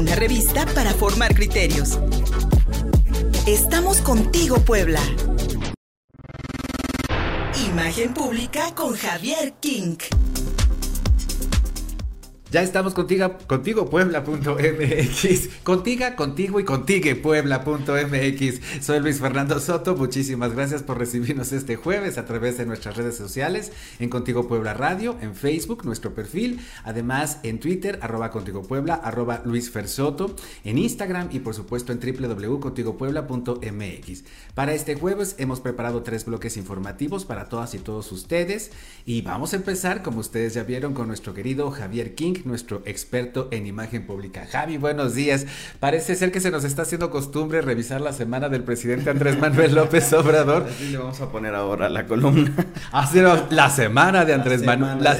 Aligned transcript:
una 0.00 0.14
revista 0.14 0.64
para 0.74 0.94
formar 0.94 1.34
criterios. 1.34 1.98
Estamos 3.46 4.00
contigo, 4.00 4.56
Puebla. 4.60 5.00
Imagen 7.68 8.14
pública 8.14 8.74
con 8.74 8.94
Javier 8.94 9.52
King. 9.60 9.98
Ya 12.50 12.62
estamos 12.62 12.94
contigo, 12.94 13.36
contigo 13.46 13.88
puebla.mx, 13.88 15.48
contigo, 15.62 16.04
contigo 16.16 16.58
y 16.58 16.64
contigo 16.64 17.22
puebla.mx. 17.22 18.84
Soy 18.84 18.98
Luis 18.98 19.20
Fernando 19.20 19.60
Soto, 19.60 19.94
muchísimas 19.94 20.52
gracias 20.52 20.82
por 20.82 20.98
recibirnos 20.98 21.52
este 21.52 21.76
jueves 21.76 22.18
a 22.18 22.24
través 22.24 22.58
de 22.58 22.66
nuestras 22.66 22.96
redes 22.96 23.16
sociales, 23.16 23.70
en 24.00 24.08
Contigo 24.08 24.48
Puebla 24.48 24.74
Radio, 24.74 25.16
en 25.20 25.36
Facebook, 25.36 25.84
nuestro 25.84 26.12
perfil, 26.12 26.58
además 26.82 27.38
en 27.44 27.60
Twitter, 27.60 28.00
arroba 28.02 28.32
Contigo 28.32 28.62
Puebla, 28.62 28.94
arroba 28.94 29.42
Luis 29.44 29.70
Fersoto, 29.70 30.34
en 30.64 30.78
Instagram 30.78 31.28
y 31.30 31.38
por 31.38 31.54
supuesto 31.54 31.92
en 31.92 32.00
www.contigopuebla.mx. 32.00 34.24
Para 34.54 34.74
este 34.74 34.96
jueves 34.96 35.36
hemos 35.38 35.60
preparado 35.60 36.02
tres 36.02 36.24
bloques 36.24 36.56
informativos 36.56 37.24
para 37.24 37.48
todas 37.48 37.74
y 37.74 37.78
todos 37.78 38.10
ustedes 38.10 38.72
y 39.06 39.22
vamos 39.22 39.52
a 39.52 39.56
empezar, 39.56 40.02
como 40.02 40.18
ustedes 40.18 40.54
ya 40.54 40.64
vieron, 40.64 40.94
con 40.94 41.06
nuestro 41.06 41.32
querido 41.32 41.70
Javier 41.70 42.16
King 42.16 42.39
nuestro 42.44 42.82
experto 42.84 43.48
en 43.50 43.66
imagen 43.66 44.06
pública. 44.06 44.46
Javi, 44.50 44.76
buenos 44.76 45.14
días. 45.14 45.46
Parece 45.78 46.16
ser 46.16 46.32
que 46.32 46.40
se 46.40 46.50
nos 46.50 46.64
está 46.64 46.82
haciendo 46.82 47.10
costumbre 47.10 47.60
revisar 47.62 48.00
la 48.00 48.12
semana 48.12 48.48
del 48.48 48.64
presidente 48.64 49.10
Andrés 49.10 49.38
Manuel 49.38 49.74
López 49.74 50.12
Obrador. 50.12 50.66
Así 50.68 50.90
le 50.90 50.98
vamos 50.98 51.20
a 51.20 51.30
poner 51.30 51.54
ahora 51.54 51.88
la 51.88 52.06
columna. 52.06 52.52
Así 52.92 53.20
la 53.50 53.70
semana 53.70 54.24
de 54.24 54.34
Andrés 54.34 54.62
Manuel, 54.62 55.02
la, 55.02 55.18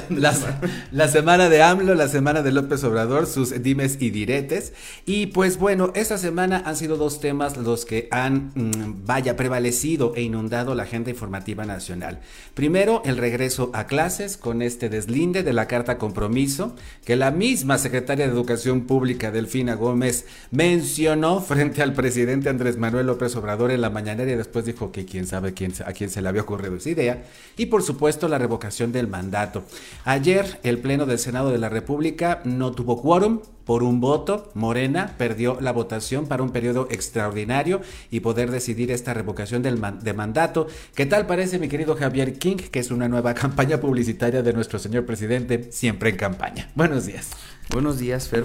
la, 0.90 1.08
semana 1.08 1.48
de 1.48 1.62
AMLO, 1.62 1.94
la 1.94 2.08
semana 2.08 2.42
de 2.42 2.52
López 2.52 2.82
Obrador, 2.84 3.26
sus 3.26 3.62
dimes 3.62 3.98
y 4.00 4.10
diretes. 4.10 4.72
Y 5.06 5.26
pues 5.26 5.58
bueno, 5.58 5.92
esta 5.94 6.18
semana 6.18 6.62
han 6.64 6.76
sido 6.76 6.96
dos 6.96 7.20
temas 7.20 7.56
los 7.56 7.84
que 7.84 8.08
han, 8.10 8.52
mm, 8.54 9.04
vaya, 9.06 9.36
prevalecido 9.36 10.14
e 10.16 10.22
inundado 10.22 10.74
la 10.74 10.84
agenda 10.84 11.10
informativa 11.10 11.64
nacional. 11.64 12.20
Primero, 12.54 13.02
el 13.04 13.16
regreso 13.16 13.70
a 13.74 13.86
clases 13.86 14.36
con 14.36 14.62
este 14.62 14.88
deslinde 14.88 15.42
de 15.42 15.52
la 15.52 15.66
carta 15.66 15.98
compromiso 15.98 16.74
que 17.10 17.16
la 17.16 17.32
misma 17.32 17.76
secretaria 17.76 18.24
de 18.24 18.32
Educación 18.32 18.82
Pública, 18.82 19.32
Delfina 19.32 19.74
Gómez, 19.74 20.26
mencionó 20.52 21.40
frente 21.40 21.82
al 21.82 21.92
presidente 21.92 22.48
Andrés 22.48 22.76
Manuel 22.76 23.08
López 23.08 23.34
Obrador 23.34 23.72
en 23.72 23.80
la 23.80 23.90
mañanera 23.90 24.30
y 24.30 24.36
después 24.36 24.64
dijo 24.64 24.92
que 24.92 25.06
quién 25.06 25.26
sabe 25.26 25.52
quién, 25.52 25.72
a 25.84 25.92
quién 25.92 26.08
se 26.08 26.22
le 26.22 26.28
había 26.28 26.42
ocurrido 26.42 26.76
esa 26.76 26.90
idea. 26.90 27.24
Y 27.56 27.66
por 27.66 27.82
supuesto 27.82 28.28
la 28.28 28.38
revocación 28.38 28.92
del 28.92 29.08
mandato. 29.08 29.64
Ayer 30.04 30.60
el 30.62 30.78
Pleno 30.78 31.04
del 31.04 31.18
Senado 31.18 31.50
de 31.50 31.58
la 31.58 31.68
República 31.68 32.42
no 32.44 32.70
tuvo 32.70 33.02
quórum 33.02 33.40
por 33.70 33.84
un 33.84 34.00
voto, 34.00 34.50
Morena 34.54 35.14
perdió 35.16 35.60
la 35.60 35.70
votación 35.70 36.26
para 36.26 36.42
un 36.42 36.50
periodo 36.50 36.88
extraordinario 36.90 37.80
y 38.10 38.18
poder 38.18 38.50
decidir 38.50 38.90
esta 38.90 39.14
revocación 39.14 39.62
del 39.62 39.80
de 40.02 40.12
mandato. 40.12 40.66
¿Qué 40.96 41.06
tal 41.06 41.28
parece 41.28 41.60
mi 41.60 41.68
querido 41.68 41.94
Javier 41.94 42.36
King, 42.36 42.56
que 42.56 42.80
es 42.80 42.90
una 42.90 43.08
nueva 43.08 43.32
campaña 43.42 43.80
publicitaria 43.80 44.42
de 44.42 44.52
nuestro 44.52 44.80
señor 44.80 45.06
presidente, 45.06 45.70
siempre 45.70 46.10
en 46.10 46.16
campaña? 46.16 46.68
Buenos 46.74 47.06
días. 47.06 47.30
Buenos 47.70 48.00
días, 48.00 48.28
Fer. 48.28 48.44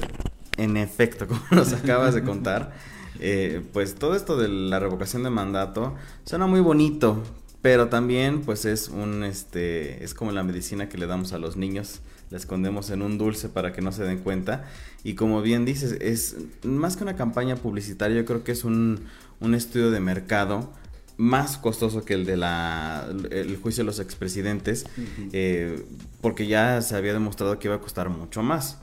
En 0.57 0.77
efecto, 0.77 1.25
como 1.27 1.41
nos 1.49 1.73
acabas 1.73 2.13
de 2.13 2.21
contar, 2.21 2.73
eh, 3.19 3.63
pues 3.73 3.95
todo 3.95 4.15
esto 4.15 4.37
de 4.37 4.47
la 4.47 4.79
revocación 4.79 5.23
de 5.23 5.31
mandato 5.31 5.95
suena 6.23 6.45
muy 6.45 6.59
bonito, 6.59 7.23
pero 7.63 7.87
también 7.87 8.41
pues 8.43 8.63
es 8.65 8.89
un 8.89 9.23
este 9.23 10.03
es 10.03 10.13
como 10.13 10.31
la 10.31 10.43
medicina 10.43 10.87
que 10.87 10.99
le 10.99 11.07
damos 11.07 11.33
a 11.33 11.39
los 11.39 11.57
niños 11.57 12.01
la 12.29 12.37
escondemos 12.37 12.89
en 12.89 13.01
un 13.01 13.17
dulce 13.17 13.49
para 13.49 13.73
que 13.73 13.81
no 13.81 13.91
se 13.91 14.03
den 14.03 14.19
cuenta. 14.19 14.65
Y 15.03 15.15
como 15.15 15.41
bien 15.41 15.65
dices, 15.65 15.97
es 16.01 16.35
más 16.63 16.97
que 16.97 17.03
una 17.03 17.15
campaña 17.15 17.55
publicitaria, 17.55 18.17
yo 18.17 18.25
creo 18.25 18.43
que 18.43 18.51
es 18.51 18.63
un, 18.63 19.07
estudio 19.53 19.91
de 19.91 19.99
mercado 19.99 20.71
más 21.17 21.57
costoso 21.57 22.03
que 22.03 22.13
el 22.13 22.25
de 22.25 22.35
la 22.35 23.07
el 23.31 23.57
juicio 23.57 23.83
de 23.83 23.85
los 23.85 23.99
expresidentes, 23.99 24.85
eh, 25.31 25.85
porque 26.21 26.47
ya 26.47 26.81
se 26.81 26.95
había 26.95 27.13
demostrado 27.13 27.59
que 27.59 27.67
iba 27.67 27.75
a 27.75 27.79
costar 27.79 28.09
mucho 28.09 28.41
más. 28.41 28.79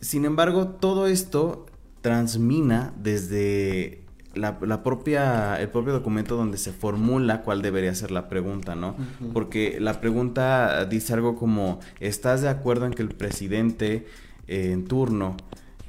Sin 0.00 0.24
embargo, 0.24 0.68
todo 0.68 1.06
esto 1.06 1.66
transmina 2.02 2.92
desde 3.02 4.05
la, 4.36 4.82
propia, 4.82 5.60
el 5.60 5.68
propio 5.68 5.92
documento 5.92 6.36
donde 6.36 6.58
se 6.58 6.72
formula 6.72 7.42
cuál 7.42 7.62
debería 7.62 7.94
ser 7.94 8.10
la 8.10 8.28
pregunta, 8.28 8.74
¿no? 8.74 8.96
Porque 9.32 9.78
la 9.80 10.00
pregunta 10.00 10.84
dice 10.86 11.14
algo 11.14 11.36
como, 11.36 11.80
¿estás 12.00 12.42
de 12.42 12.48
acuerdo 12.48 12.86
en 12.86 12.92
que 12.92 13.02
el 13.02 13.08
presidente 13.08 14.06
eh, 14.46 14.72
en 14.72 14.84
turno 14.84 15.36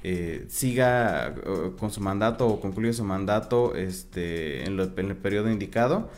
eh, 0.03 0.45
siga 0.49 1.27
eh, 1.27 1.71
con 1.77 1.91
su 1.91 2.01
mandato 2.01 2.47
o 2.47 2.59
concluya 2.59 2.93
su 2.93 3.03
mandato 3.03 3.75
este, 3.75 4.65
en, 4.65 4.79
el 4.79 5.15
periodo 5.15 5.51
indicado? 5.51 6.09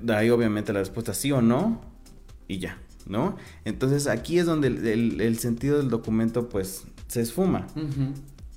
de 0.00 0.14
ahí 0.14 0.30
obviamente 0.30 0.72
la 0.72 0.78
respuesta 0.78 1.12
sí 1.12 1.30
o 1.30 1.42
no 1.42 1.82
y 2.46 2.58
ya, 2.58 2.78
¿no? 3.06 3.36
Entonces 3.66 4.06
aquí 4.06 4.38
es 4.38 4.46
donde 4.46 4.68
el, 4.68 5.38
sentido 5.38 5.76
del 5.76 5.90
documento 5.90 6.48
pues 6.48 6.84
se 7.06 7.20
esfuma 7.20 7.66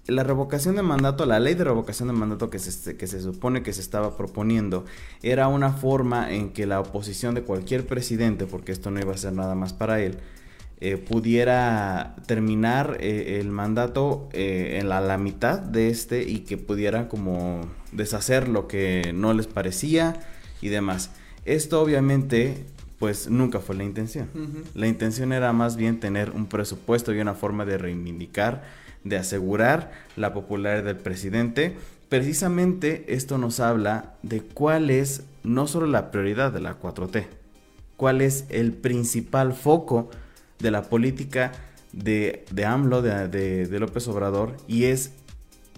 la 0.07 0.23
revocación 0.23 0.75
de 0.75 0.81
mandato, 0.81 1.25
la 1.25 1.39
ley 1.39 1.53
de 1.53 1.63
revocación 1.63 2.07
de 2.07 2.13
mandato 2.13 2.50
que 2.50 2.59
se, 2.59 2.97
que 2.97 3.07
se 3.07 3.22
supone 3.22 3.63
que 3.63 3.73
se 3.73 3.81
estaba 3.81 4.17
proponiendo, 4.17 4.85
era 5.22 5.47
una 5.47 5.72
forma 5.72 6.31
en 6.31 6.51
que 6.51 6.66
la 6.66 6.79
oposición 6.79 7.35
de 7.35 7.44
cualquier 7.44 7.85
presidente, 7.85 8.45
porque 8.45 8.72
esto 8.72 8.91
no 8.91 9.00
iba 9.00 9.13
a 9.13 9.17
ser 9.17 9.34
nada 9.34 9.56
más 9.56 9.73
para 9.73 10.01
él, 10.01 10.17
eh, 10.84 10.97
pudiera 10.97 12.16
terminar 12.25 12.97
eh, 13.00 13.39
el 13.39 13.50
mandato 13.51 14.28
eh, 14.34 14.79
en 14.81 14.89
la, 14.89 15.00
la, 15.00 15.19
mitad 15.19 15.59
de 15.59 15.89
este 15.89 16.23
y 16.23 16.39
que 16.39 16.57
pudiera 16.57 17.07
como 17.07 17.62
deshacer 17.91 18.47
lo 18.47 18.68
que 18.68 19.12
no 19.13 19.33
les 19.33 19.45
parecía 19.45 20.19
y 20.59 20.69
demás. 20.69 21.12
Esto 21.45 21.81
obviamente 21.81 22.66
pues 23.01 23.29
nunca 23.29 23.59
fue 23.59 23.75
la 23.75 23.83
intención. 23.83 24.29
La 24.75 24.85
intención 24.85 25.33
era 25.33 25.53
más 25.53 25.75
bien 25.75 26.00
tener 26.00 26.29
un 26.29 26.45
presupuesto 26.45 27.12
y 27.12 27.19
una 27.19 27.33
forma 27.33 27.66
de 27.66 27.79
reivindicar 27.79 28.63
de 29.03 29.17
asegurar 29.17 29.91
la 30.16 30.34
popularidad 30.34 30.84
del 30.84 30.97
presidente. 30.97 31.75
Precisamente 32.09 33.06
esto 33.07 33.38
nos 33.38 33.59
habla 33.59 34.16
de 34.22 34.41
cuál 34.41 34.89
es 34.89 35.23
no 35.44 35.67
solo 35.67 35.88
la 35.88 36.12
prioridad 36.12 36.51
de 36.51 36.62
la 36.62 36.79
4T, 36.79 37.25
cuál 37.97 38.22
es 38.22 38.45
el 38.50 38.73
principal 38.73 39.53
foco 39.53 40.09
de 40.59 40.72
la 40.72 40.84
política 40.84 41.51
de, 41.94 42.45
de 42.51 42.66
AMLO, 42.66 43.01
de, 43.01 43.28
de, 43.67 43.79
López 43.79 44.07
Obrador, 44.07 44.56
y 44.67 44.85
es, 44.85 45.13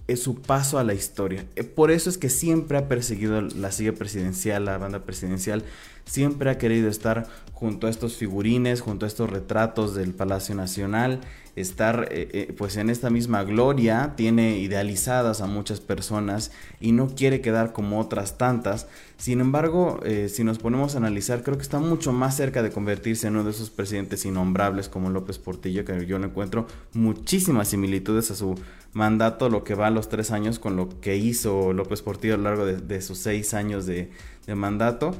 es 0.07 0.21
su 0.21 0.41
paso 0.41 0.77
a 0.77 0.83
la 0.83 0.93
historia. 0.93 1.45
Eh, 1.55 1.63
por 1.63 1.91
eso 1.91 2.09
es 2.09 2.17
que 2.17 2.29
siempre 2.29 2.77
ha 2.77 2.87
perseguido 2.87 3.41
la 3.41 3.71
silla 3.71 3.93
presidencial, 3.93 4.65
la 4.65 4.77
banda 4.77 5.03
presidencial, 5.03 5.63
siempre 6.05 6.49
ha 6.49 6.57
querido 6.57 6.89
estar 6.89 7.27
junto 7.53 7.87
a 7.87 7.89
estos 7.89 8.17
figurines, 8.17 8.81
junto 8.81 9.05
a 9.05 9.07
estos 9.07 9.29
retratos 9.29 9.95
del 9.95 10.13
Palacio 10.13 10.53
Nacional, 10.55 11.21
estar 11.55 12.07
eh, 12.09 12.29
eh, 12.33 12.53
pues 12.57 12.77
en 12.77 12.89
esta 12.89 13.09
misma 13.09 13.43
gloria, 13.43 14.13
tiene 14.15 14.57
idealizadas 14.57 15.41
a 15.41 15.45
muchas 15.45 15.81
personas 15.81 16.51
y 16.79 16.93
no 16.93 17.09
quiere 17.09 17.41
quedar 17.41 17.73
como 17.73 17.99
otras 17.99 18.37
tantas. 18.37 18.87
Sin 19.17 19.39
embargo, 19.39 19.99
eh, 20.03 20.29
si 20.29 20.43
nos 20.43 20.57
ponemos 20.57 20.95
a 20.95 20.97
analizar, 20.97 21.43
creo 21.43 21.57
que 21.57 21.63
está 21.63 21.79
mucho 21.79 22.11
más 22.11 22.35
cerca 22.35 22.63
de 22.63 22.71
convertirse 22.71 23.27
en 23.27 23.35
uno 23.35 23.43
de 23.43 23.51
esos 23.51 23.69
presidentes 23.69 24.25
innombrables 24.25 24.89
como 24.89 25.09
López 25.09 25.37
Portillo, 25.37 25.85
que 25.85 26.05
yo 26.05 26.17
le 26.17 26.25
encuentro 26.25 26.65
muchísimas 26.93 27.67
similitudes 27.67 28.31
a 28.31 28.35
su 28.35 28.55
mandato, 28.93 29.49
lo 29.49 29.63
que 29.63 29.75
va 29.75 29.87
a 29.87 29.91
los 29.91 30.09
tres 30.09 30.31
años 30.31 30.59
con 30.59 30.75
lo 30.75 30.89
que 31.01 31.17
hizo 31.17 31.73
López 31.73 32.01
Portillo 32.01 32.33
a 32.33 32.37
lo 32.37 32.43
largo 32.43 32.65
de, 32.65 33.01
sus 33.01 33.19
seis 33.19 33.53
años 33.53 33.85
de, 33.85 34.09
mandato. 34.55 35.15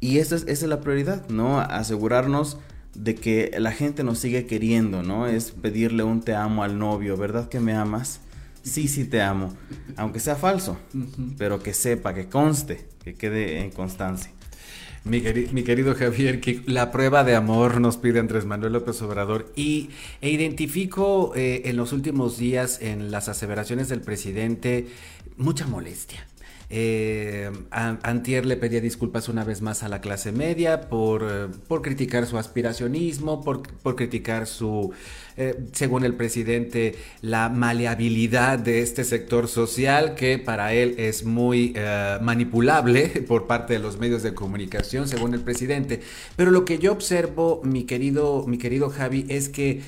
Y 0.00 0.18
esa 0.18 0.36
es, 0.36 0.42
esa 0.42 0.64
es 0.64 0.68
la 0.68 0.80
prioridad, 0.80 1.28
¿no? 1.28 1.60
Asegurarnos 1.60 2.58
de 2.94 3.14
que 3.14 3.52
la 3.58 3.72
gente 3.72 4.04
nos 4.04 4.18
sigue 4.18 4.46
queriendo, 4.46 5.02
¿no? 5.02 5.26
Es 5.26 5.50
pedirle 5.50 6.02
un 6.02 6.22
te 6.22 6.34
amo 6.34 6.62
al 6.62 6.78
novio, 6.78 7.16
¿verdad 7.16 7.48
que 7.48 7.60
me 7.60 7.74
amas? 7.74 8.20
Sí, 8.62 8.88
sí 8.88 9.04
te 9.04 9.22
amo, 9.22 9.54
aunque 9.96 10.20
sea 10.20 10.36
falso, 10.36 10.78
pero 11.38 11.62
que 11.62 11.72
sepa, 11.72 12.14
que 12.14 12.28
conste, 12.28 12.86
que 13.02 13.14
quede 13.14 13.60
en 13.60 13.70
constancia. 13.70 14.30
Mi, 15.04 15.22
querido 15.22 15.94
Javier, 15.94 16.40
que 16.40 16.62
la 16.66 16.90
prueba 16.90 17.24
de 17.24 17.34
amor 17.34 17.80
nos 17.80 17.96
pide 17.96 18.18
Andrés 18.18 18.44
Manuel 18.44 18.74
López 18.74 19.00
Obrador 19.00 19.50
y 19.56 19.88
e 20.20 20.28
identifico 20.28 21.32
eh, 21.34 21.62
en 21.64 21.76
los 21.76 21.92
últimos 21.92 22.36
días 22.36 22.80
en 22.82 23.10
las 23.10 23.28
aseveraciones 23.28 23.88
del 23.88 24.02
presidente 24.02 24.88
mucha 25.38 25.66
molestia 25.66 26.26
Eh, 26.70 27.50
Antier 27.70 28.44
le 28.44 28.58
pedía 28.58 28.82
disculpas 28.82 29.30
una 29.30 29.42
vez 29.42 29.62
más 29.62 29.82
a 29.82 29.88
la 29.88 30.02
clase 30.02 30.32
media 30.32 30.82
por, 30.90 31.22
eh, 31.22 31.46
por 31.66 31.80
criticar 31.80 32.26
su 32.26 32.36
aspiracionismo, 32.36 33.42
por, 33.42 33.62
por 33.78 33.96
criticar 33.96 34.46
su, 34.46 34.92
eh, 35.38 35.58
según 35.72 36.04
el 36.04 36.14
presidente, 36.14 36.96
la 37.22 37.48
maleabilidad 37.48 38.58
de 38.58 38.82
este 38.82 39.04
sector 39.04 39.48
social 39.48 40.14
que 40.14 40.38
para 40.38 40.74
él 40.74 40.94
es 40.98 41.24
muy 41.24 41.74
manipulable 42.20 43.08
por 43.28 43.46
parte 43.46 43.74
de 43.74 43.78
los 43.78 43.98
medios 43.98 44.22
de 44.22 44.34
comunicación, 44.34 45.08
según 45.08 45.32
el 45.32 45.40
presidente. 45.40 46.00
Pero 46.36 46.50
lo 46.50 46.64
que 46.66 46.78
yo 46.78 46.92
observo, 46.92 47.62
mi 47.64 47.84
querido, 47.84 48.44
mi 48.46 48.58
querido 48.58 48.90
Javi, 48.90 49.24
es 49.28 49.48
que, 49.48 49.82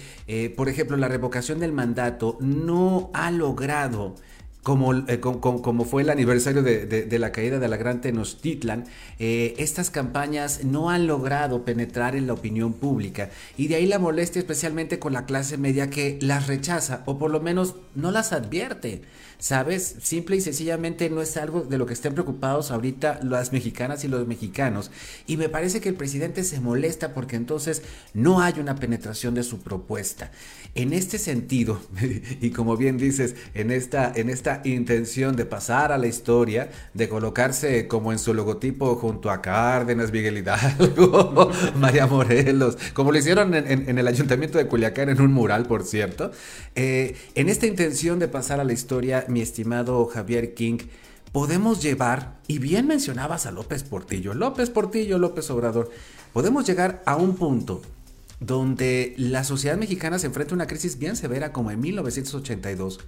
por 0.57 0.69
ejemplo, 0.69 0.97
la 0.97 1.09
revocación 1.09 1.59
del 1.61 1.73
mandato 1.73 2.39
no 2.41 3.11
ha 3.13 3.31
logrado 3.31 4.15
como, 4.63 4.95
eh, 4.95 5.21
como, 5.21 5.85
fue 5.85 6.03
el 6.03 6.11
aniversario 6.11 6.63
de, 6.63 7.19
la 7.19 7.33
caída 7.33 7.59
de 7.59 7.69
la 7.69 7.77
Gran 7.77 8.01
Tenochtitlan, 8.01 8.85
eh, 9.19 9.55
estas 9.59 9.91
campañas 9.91 10.65
no 10.65 10.91
han 10.91 11.07
logrado 11.07 11.65
penetrar 11.65 12.15
en 12.15 12.27
la 12.27 12.35
opinión 12.35 12.75
pública 12.75 13.31
y 13.57 13.69
de 13.69 13.77
ahí 13.77 13.87
la 13.87 13.99
molestia 13.99 14.41
especialmente 14.41 14.99
con 14.99 15.13
la 15.13 15.25
clase 15.25 15.57
media 15.57 15.89
que 15.89 16.19
las 16.21 16.47
rechaza 16.47 17.03
o 17.07 17.19
por 17.19 17.31
lo 17.31 17.41
menos 17.41 17.77
no 17.95 18.11
las 18.11 18.33
advierte. 18.33 19.03
¿Sabes? 19.41 19.97
Simple 20.03 20.37
y 20.37 20.43
sencillamente 20.43 21.09
no 21.09 21.23
es 21.23 21.39
algo 21.39 21.63
de 21.63 21.79
lo 21.79 21.87
que 21.87 21.95
estén 21.95 22.13
preocupados 22.13 22.71
ahorita 22.71 23.21
las 23.23 23.55
mexicanas 23.55 24.05
y 24.05 24.09
los 24.09 24.27
mexicanos. 24.27 24.91
Y 25.27 25.39
me 25.39 25.49
parece 25.49 25.81
que 25.81 25.89
el 25.89 25.95
presidente 25.95 26.45
se 26.45 26.61
molesta 26.61 27.15
porque 27.15 27.37
entonces 27.37 27.81
no 28.13 28.43
hay 28.43 28.61
una 28.61 28.75
penetración 28.75 29.35
de 29.35 29.43
su 29.43 29.61
propuesta. 29.61 30.31
En 30.75 30.93
este 30.93 31.17
sentido, 31.17 31.81
y 32.43 32.51
como 32.51 32.77
bien 32.77 32.99
dices, 32.99 33.35
en 33.55 33.71
esta, 33.71 34.13
en 34.15 34.29
esta 34.29 34.50
intención 34.65 35.37
de 35.37 35.45
pasar 35.45 35.93
a 35.93 35.99
la 35.99 36.07
historia, 36.07 36.71
de 36.95 37.09
colocarse 37.09 37.87
como 37.89 38.13
en 38.13 38.19
su 38.19 38.35
logotipo 38.35 38.97
junto 38.97 39.31
a 39.31 39.41
Cárdenas, 39.41 40.13
Miguel 40.13 40.39
Hidalgo, 40.39 41.51
María 41.77 42.07
Morelos, 42.07 42.77
como 42.93 43.13
lo 43.13 43.19
hicieron 43.19 43.55
en, 43.55 43.99
el 43.99 44.07
ayuntamiento 44.07 44.59
de 44.59 44.67
Culiacán 44.67 45.09
en 45.09 45.21
un 45.21 45.33
mural, 45.33 45.67
por 45.67 45.85
cierto, 45.85 46.31
eh, 46.75 47.17
en 47.35 47.49
esta 47.49 47.67
intención 47.67 48.19
de 48.19 48.29
pasar 48.29 48.61
a 48.61 48.65
la 48.65 48.73
historia, 48.73 49.25
mi 49.29 49.41
estimado 49.41 50.07
Javier 50.07 50.55
King, 50.55 50.79
podemos 51.33 51.83
llevar, 51.83 52.41
y 52.47 52.59
bien 52.59 52.87
mencionabas 52.87 53.47
a 53.47 53.53
López 53.53 53.85
Portillo, 53.85 54.35
López 54.35 54.71
Portillo, 54.71 55.19
López 55.19 55.51
Obrador, 55.51 55.91
podemos 56.33 56.67
llegar 56.67 57.03
a 57.07 57.17
un 57.17 57.37
punto 57.37 57.83
donde 58.41 59.15
la 59.19 59.45
sociedad 59.45 59.77
mexicana 59.77 60.19
se 60.19 60.27
enfrenta 60.27 60.55
a 60.55 60.57
una 60.57 60.67
crisis 60.67 60.99
bien 60.99 61.15
severa 61.15 61.53
como 61.53 61.71
en 61.71 61.81
1982 61.81 63.01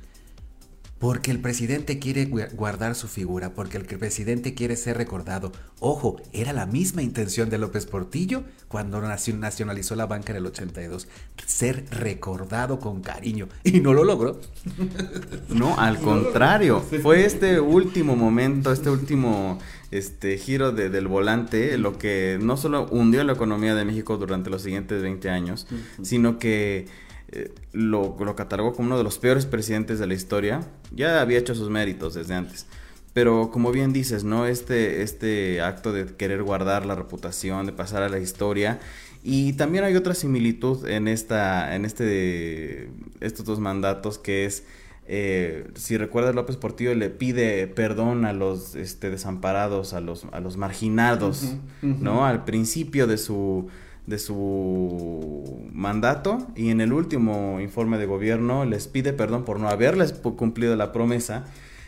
porque 1.03 1.33
el 1.33 1.41
presidente 1.41 1.99
quiere 1.99 2.27
guardar 2.27 2.95
su 2.95 3.09
figura, 3.09 3.55
porque 3.55 3.77
el 3.77 3.85
presidente 3.85 4.55
quiere 4.55 4.77
ser 4.77 4.99
recordado. 4.99 5.51
Ojo, 5.81 6.21
era 6.33 6.53
la 6.53 6.65
misma 6.65 7.03
intención 7.03 7.51
de 7.51 7.59
López 7.59 7.87
Portillo 7.87 8.45
cuando 8.69 9.01
nacionalizó 9.01 9.97
la 9.97 10.07
banca 10.07 10.31
en 10.31 10.37
el 10.37 10.47
82, 10.47 11.09
ser 11.45 11.87
recordado 11.91 12.79
con 12.79 13.01
cariño, 13.01 13.49
y 13.65 13.81
no 13.81 13.95
lo 13.95 14.05
logró. 14.05 14.41
No, 15.49 15.77
al 15.77 15.99
contrario, 16.01 16.81
fue 17.03 17.25
este 17.25 17.59
último 17.59 18.15
momento, 18.15 18.71
este 18.73 18.89
último 18.89 19.59
este 19.91 20.39
giro 20.39 20.71
del 20.71 21.09
volante 21.09 21.77
lo 21.79 21.99
que 21.99 22.39
no 22.41 22.57
solo 22.57 22.87
hundió 22.91 23.25
la 23.25 23.33
economía 23.33 23.75
de 23.75 23.85
México 23.85 24.19
durante 24.19 24.51
los 24.51 24.63
siguientes 24.63 25.03
20 25.03 25.31
años, 25.31 25.67
sino 26.01 26.39
que 26.39 26.87
eh, 27.33 27.55
lo, 27.73 28.17
lo, 28.19 28.37
catalogó 28.37 28.75
como 28.75 28.89
uno 28.89 28.99
de 28.99 29.05
los 29.05 29.19
peores 29.19 29.47
presidentes 29.47 29.99
de 29.99 30.07
la 30.07 30.15
historia. 30.15 30.61
Ya 30.95 31.21
había 31.21 31.39
hecho 31.39 31.55
sus 31.55 31.71
méritos 31.71 32.15
desde 32.15 32.35
antes. 32.35 32.67
Pero 33.15 33.51
como 33.51 33.73
bien 33.73 33.93
dices, 33.93 34.25
¿no? 34.25 34.47
Este, 34.47 35.03
este 35.03 35.61
acto 35.61 35.93
de 35.93 36.07
querer 36.17 36.43
guardar 36.43 36.87
la 36.87 36.95
reputación, 36.95 37.67
de 37.67 37.73
pasar 37.73 38.03
a 38.03 38.09
la 38.09 38.19
historia. 38.19 38.81
Y 39.23 39.53
también 39.55 39.85
hay 39.85 39.97
otra 39.97 40.15
similitud 40.15 40.87
en 40.87 41.09
esta, 41.09 41.75
en 41.75 41.85
este, 41.85 42.91
estos 43.21 43.45
dos 43.45 43.61
mandatos 43.61 44.19
que 44.19 44.47
es, 44.47 44.65
eh, 45.07 45.69
si 45.75 45.97
recuerdas 45.97 46.35
López 46.35 46.57
Portillo 46.57 46.95
le 46.95 47.11
pide 47.11 47.67
perdón 47.67 48.25
a 48.25 48.33
los 48.33 48.75
este, 48.75 49.11
desamparados, 49.11 49.93
a 49.93 50.01
los, 50.01 50.27
a 50.33 50.41
los 50.41 50.57
marginados, 50.57 51.55
¿no? 51.83 52.27
Al 52.27 52.45
principio 52.45 53.07
de 53.07 53.19
su, 53.19 53.69
de 54.07 54.19
su 54.19 55.69
mandato 55.73 56.47
y 56.57 56.71
en 56.71 56.81
el 56.81 56.93
último 56.93 57.61
informe 57.61 57.99
de 57.99 58.07
gobierno 58.07 58.65
les 58.65 58.89
pide 58.89 59.13
perdón 59.13 59.45
por 59.45 59.61
no 59.61 59.69
haberles 59.69 60.13
cumplido 60.13 60.75
la 60.77 60.93
promesa 60.93 61.45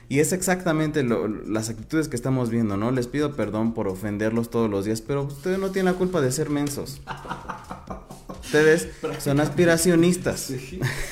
y 0.08 0.20
es 0.20 0.32
exactamente 0.32 1.02
las 1.02 1.70
actitudes 1.70 2.08
que 2.08 2.16
estamos 2.16 2.50
viendo, 2.50 2.76
¿no? 2.76 2.90
Les 2.90 3.06
pido 3.06 3.34
perdón 3.34 3.72
por 3.72 3.88
ofenderlos 3.88 4.50
todos 4.50 4.70
los 4.70 4.84
días, 4.84 5.00
pero 5.00 5.24
ustedes 5.24 5.58
no 5.58 5.70
tienen 5.70 5.92
la 5.92 5.98
culpa 5.98 6.20
de 6.20 6.30
ser 6.30 6.50
mensos. 6.50 7.00
Ustedes 8.44 8.88
son 9.18 9.40
aspiracionistas. 9.40 10.52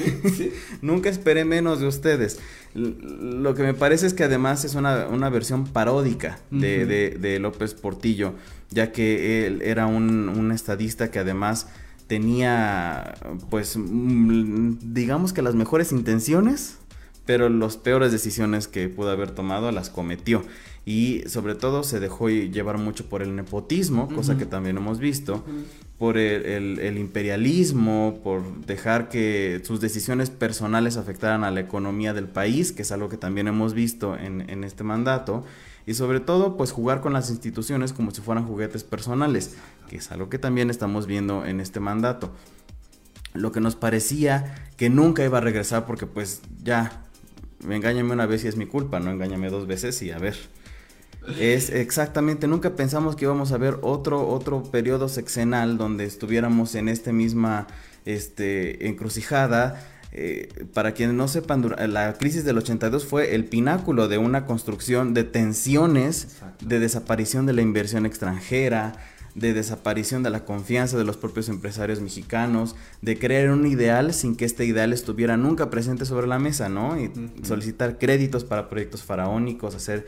Nunca 0.83 1.09
esperé 1.09 1.45
menos 1.45 1.81
de 1.81 1.87
ustedes. 1.87 2.39
Lo 2.75 3.55
que 3.55 3.63
me 3.63 3.75
parece 3.75 4.07
es 4.07 4.15
que 4.15 4.25
además 4.25 4.65
es 4.65 4.75
una, 4.75 5.29
versión 5.29 5.67
paródica 5.67 6.39
de, 6.51 6.87
de 7.19 7.39
López 7.39 7.75
Portillo 7.75 8.35
ya 8.73 8.93
que 8.93 9.47
él 9.47 9.63
era 9.63 9.87
un, 9.87 10.51
estadista 10.53 11.11
que 11.11 11.19
además 11.19 11.69
tenía, 12.07 13.15
pues, 13.51 13.77
mm, 13.77 14.93
digamos 14.93 15.33
que 15.33 15.43
las 15.43 15.55
mejores 15.55 15.93
intenciones, 15.93 16.79
pero 17.25 17.49
las 17.49 17.77
peores 17.77 18.13
decisiones 18.13 18.69
que 18.69 18.89
pudo 18.89 19.11
haber 19.11 19.31
tomado 19.31 19.71
las 19.73 19.91
cometió. 19.91 20.45
Y 20.85 21.23
sobre 21.29 21.55
todo 21.55 21.85
se 21.85 22.01
dejó 22.01 22.29
llevar 22.29 22.79
mucho 22.79 23.09
por 23.09 23.23
el 23.23 23.37
nepotismo, 23.37 24.09
cosa 24.09 24.37
que 24.37 24.47
también 24.47 24.77
hemos 24.79 24.99
visto, 24.99 25.45
por 25.99 26.19
el, 26.19 26.99
imperialismo, 26.99 28.21
por 28.25 28.43
dejar 28.67 29.09
que 29.09 29.61
sus 29.65 29.81
decisiones 29.81 30.31
personales 30.31 30.97
afectaran 30.97 31.45
a 31.45 31.53
la 31.53 31.61
economía 31.61 32.15
del 32.15 32.27
país, 32.27 32.73
que 32.73 32.83
es 32.83 32.91
algo 32.91 33.09
que 33.09 33.17
también 33.17 33.47
hemos 33.47 33.75
visto 33.75 34.17
en, 34.17 34.51
en 34.51 34.65
este 34.65 34.83
mandato 34.83 35.45
y 35.87 35.95
sobre 35.95 36.21
todo 36.21 36.57
pues 36.57 36.71
jugar 36.73 37.01
con 37.01 37.13
las 37.13 37.31
instituciones 37.31 37.93
como 37.93 38.11
si 38.13 38.21
fueran 38.21 38.47
juguetes 38.47 38.85
personales, 38.85 39.57
que 39.89 39.97
es 39.97 40.11
algo 40.13 40.29
que 40.29 40.39
también 40.39 40.71
estamos 40.71 41.07
viendo 41.07 41.45
en 41.45 41.61
este 41.61 41.81
mandato. 41.81 42.33
Lo 43.35 43.51
que 43.51 43.61
nos 43.61 43.77
parecía 43.77 44.55
que 44.77 44.91
nunca 44.91 45.25
iba 45.25 45.39
a 45.39 45.41
regresar 45.41 45.87
porque 45.87 46.07
pues 46.07 46.43
ya, 46.63 47.05
engáñame 47.69 48.13
una 48.13 48.27
vez 48.27 48.45
y 48.45 48.49
es 48.49 48.57
mi 48.57 48.67
culpa, 48.67 49.01
no 49.01 49.11
engáñame 49.11 49.49
dos 49.49 49.67
veces 49.67 50.01
y 50.03 50.11
a 50.11 50.19
ver. 50.19 50.37
Es 51.39 51.71
exactamente, 51.71 52.47
nunca 52.47 52.75
pensamos 52.75 53.17
que 53.17 53.25
íbamos 53.25 53.53
a 53.53 53.59
ver 53.59 53.79
otro, 53.83 54.29
otro 54.29 54.63
periodo 54.65 55.09
sexenal 55.09 55.79
donde 55.79 56.05
estuviéramos 56.05 56.75
en 56.75 56.89
esta 56.89 57.13
misma 57.13 57.67
este, 58.05 58.89
encrucijada. 58.89 59.89
Eh, 60.15 60.67
para 60.75 60.93
quienes 60.93 61.15
no 61.15 61.27
sepan, 61.27 61.75
la 61.89 62.15
crisis 62.19 62.45
del 62.45 62.59
82 62.59 63.07
fue 63.07 63.35
el 63.35 63.47
pináculo 63.47 64.09
de 64.09 64.19
una 64.19 64.45
construcción 64.45 65.15
de 65.15 65.25
tensiones, 65.25 66.37
de 66.61 66.81
desaparición 66.81 67.47
de 67.47 67.55
la 67.55 67.63
inversión 67.63 68.05
extranjera, 68.05 68.93
de 69.35 69.55
desaparición 69.55 70.23
de 70.23 70.29
la 70.29 70.45
confianza 70.45 70.99
de 70.99 71.05
los 71.05 71.17
propios 71.17 71.49
empresarios 71.49 72.01
mexicanos, 72.01 72.77
de 73.01 73.19
crear 73.19 73.51
un 73.51 73.67
ideal 73.67 74.13
sin 74.13 74.37
que 74.37 74.45
este 74.45 74.67
ideal 74.67 74.93
estuviera 74.93 75.39
nunca 75.39 75.71
presente 75.71 76.05
sobre 76.05 76.27
la 76.27 76.39
mesa, 76.39 76.69
¿no? 76.69 77.01
Y 77.01 77.11
solicitar 77.43 77.99
créditos 77.99 78.45
para 78.45 78.69
proyectos 78.69 79.03
faraónicos, 79.03 79.75
hacer 79.75 80.07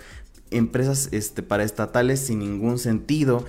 empresas 0.56 1.08
este, 1.12 1.42
paraestatales 1.42 2.20
sin 2.20 2.38
ningún 2.38 2.78
sentido, 2.78 3.44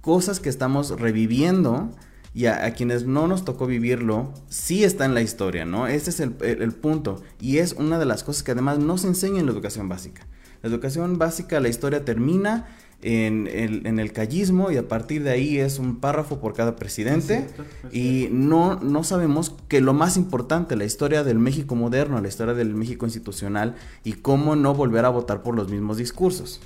cosas 0.00 0.40
que 0.40 0.48
estamos 0.48 1.00
reviviendo 1.00 1.90
y 2.34 2.46
a, 2.46 2.72
quienes 2.72 3.04
no 3.04 3.26
nos 3.26 3.44
tocó 3.44 3.66
vivirlo, 3.66 4.32
sí 4.48 4.84
está 4.84 5.04
en 5.04 5.14
la 5.14 5.22
historia, 5.22 5.64
¿no? 5.64 5.86
Ese 5.86 6.10
es 6.10 6.20
el, 6.20 6.72
punto. 6.72 7.22
Y 7.40 7.58
es 7.58 7.72
una 7.72 7.98
de 7.98 8.04
las 8.04 8.22
cosas 8.22 8.42
que 8.42 8.52
además 8.52 8.78
no 8.78 8.96
se 8.98 9.08
enseña 9.08 9.40
en 9.40 9.46
la 9.46 9.52
educación 9.52 9.88
básica. 9.88 10.26
La 10.62 10.68
educación 10.68 11.18
básica, 11.18 11.58
la 11.58 11.68
historia 11.68 12.04
termina 12.04 12.68
en 13.00 13.46
el, 13.46 13.86
en 13.86 14.00
el 14.00 14.12
callismo 14.12 14.70
y 14.72 14.76
a 14.76 14.88
partir 14.88 15.22
de 15.22 15.30
ahí 15.30 15.58
es 15.58 15.78
un 15.78 16.00
párrafo 16.00 16.40
por 16.40 16.54
cada 16.54 16.74
presidente 16.74 17.46
y 17.92 18.28
no, 18.32 18.80
no 18.80 19.04
sabemos 19.04 19.54
que 19.68 19.80
lo 19.80 19.94
más 19.94 20.16
importante, 20.16 20.74
la 20.74 20.84
historia 20.84 21.22
del 21.22 21.38
México 21.38 21.76
moderno, 21.76 22.20
la 22.20 22.28
historia 22.28 22.54
del 22.54 22.74
México 22.74 23.06
institucional 23.06 23.76
y 24.02 24.14
cómo 24.14 24.56
no 24.56 24.74
volver 24.74 25.04
a 25.04 25.10
votar 25.10 25.42
por 25.42 25.54
los 25.54 25.68
mismos 25.68 25.96
discursos. 25.96 26.60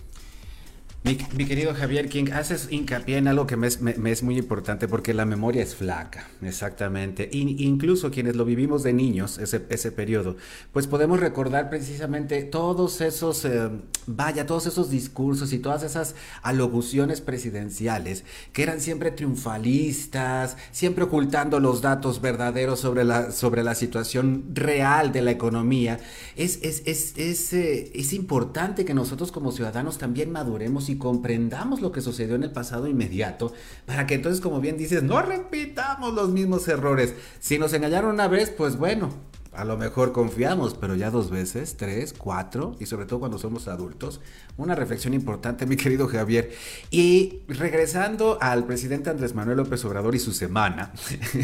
Mi, 1.05 1.17
querido 1.17 1.75
Javier 1.75 2.09
King, 2.09 2.27
haces 2.33 2.69
hincapié 2.71 3.17
en 3.17 3.27
algo 3.27 3.45
que 3.45 3.57
me 3.57 3.67
es, 3.67 4.23
muy 4.23 4.39
importante 4.39 4.87
porque 4.87 5.13
la 5.13 5.25
memoria 5.25 5.61
es 5.61 5.75
flaca, 5.75 6.29
exactamente. 6.43 7.29
incluso 7.33 8.13
quienes 8.13 8.37
lo 8.37 8.45
vivimos 8.45 8.85
de 8.85 8.93
niños, 8.93 9.39
ese, 9.39 9.67
ese 9.69 9.91
periodo, 9.91 10.37
pues 10.73 10.87
podemos 10.87 11.19
recordar 11.19 11.71
precisamente 11.71 12.45
todos 12.45 13.01
esos, 13.01 13.45
eh, 13.45 13.69
vaya, 14.07 14.47
todos 14.47 14.67
esos 14.67 14.91
discursos 14.91 15.53
y 15.53 15.59
todas 15.59 15.83
esas 15.83 16.15
alocuciones 16.43 17.21
presidenciales 17.21 18.23
que 18.53 18.63
eran 18.63 18.81
siempre 18.81 19.11
triunfalistas, 19.11 20.57
siempre 20.71 21.03
ocultando 21.03 21.59
los 21.59 21.83
datos 21.83 22.21
verdaderos 22.21 22.79
sobre 22.79 23.03
la, 23.03 23.33
sobre 23.33 23.65
la 23.65 23.75
situación 23.75 24.45
real 24.55 25.11
de 25.11 25.23
la 25.23 25.33
economía. 25.33 25.99
Es, 26.37 26.61
es, 26.63 26.85
es, 26.87 27.15
es, 27.17 27.53
eh, 27.55 27.91
es 27.93 28.13
importante 28.13 28.85
que 28.85 28.95
nosotros 28.95 29.33
como 29.33 29.51
ciudadanos 29.51 29.99
también 29.99 30.31
maduremos 30.31 30.91
y 30.91 30.92
comprendamos 30.99 31.81
lo 31.81 31.93
que 31.93 32.01
sucedió 32.01 32.35
en 32.35 32.45
el 32.45 32.53
pasado 32.53 32.87
inmediato, 32.87 33.53
para 33.87 34.07
que 34.07 34.15
entonces, 34.15 34.41
como 34.41 34.61
bien 34.61 34.77
dices, 34.77 35.03
no 35.03 35.23
repitamos 35.23 36.15
los 36.15 36.31
mismos 36.31 36.67
errores. 36.69 37.15
Si 37.41 37.59
nos 37.59 37.73
engañaron 37.73 38.13
una 38.13 38.29
vez, 38.29 38.51
pues 38.51 38.77
bueno, 38.77 39.11
a 39.55 39.65
lo 39.65 39.77
mejor 39.77 40.13
confiamos, 40.13 40.75
pero 40.75 40.95
ya 40.95 41.11
dos 41.11 41.31
veces, 41.31 41.77
tres, 41.77 42.15
cuatro, 42.17 42.75
y 42.81 42.87
sobre 42.87 43.07
todo 43.07 43.21
cuando 43.21 43.39
somos 43.39 43.69
adultos. 43.69 44.21
Una 44.57 44.75
reflexión 44.75 45.13
importante, 45.15 45.67
mi 45.73 45.77
querido 45.77 46.09
Javier. 46.09 46.53
Y 46.91 47.41
regresando 47.49 48.39
al 48.41 48.65
presidente 48.65 49.11
Andrés 49.11 49.35
Manuel 49.35 49.59
López 49.59 49.85
Obrador 49.85 50.15
y 50.15 50.19
su 50.19 50.33
semana, 50.33 50.93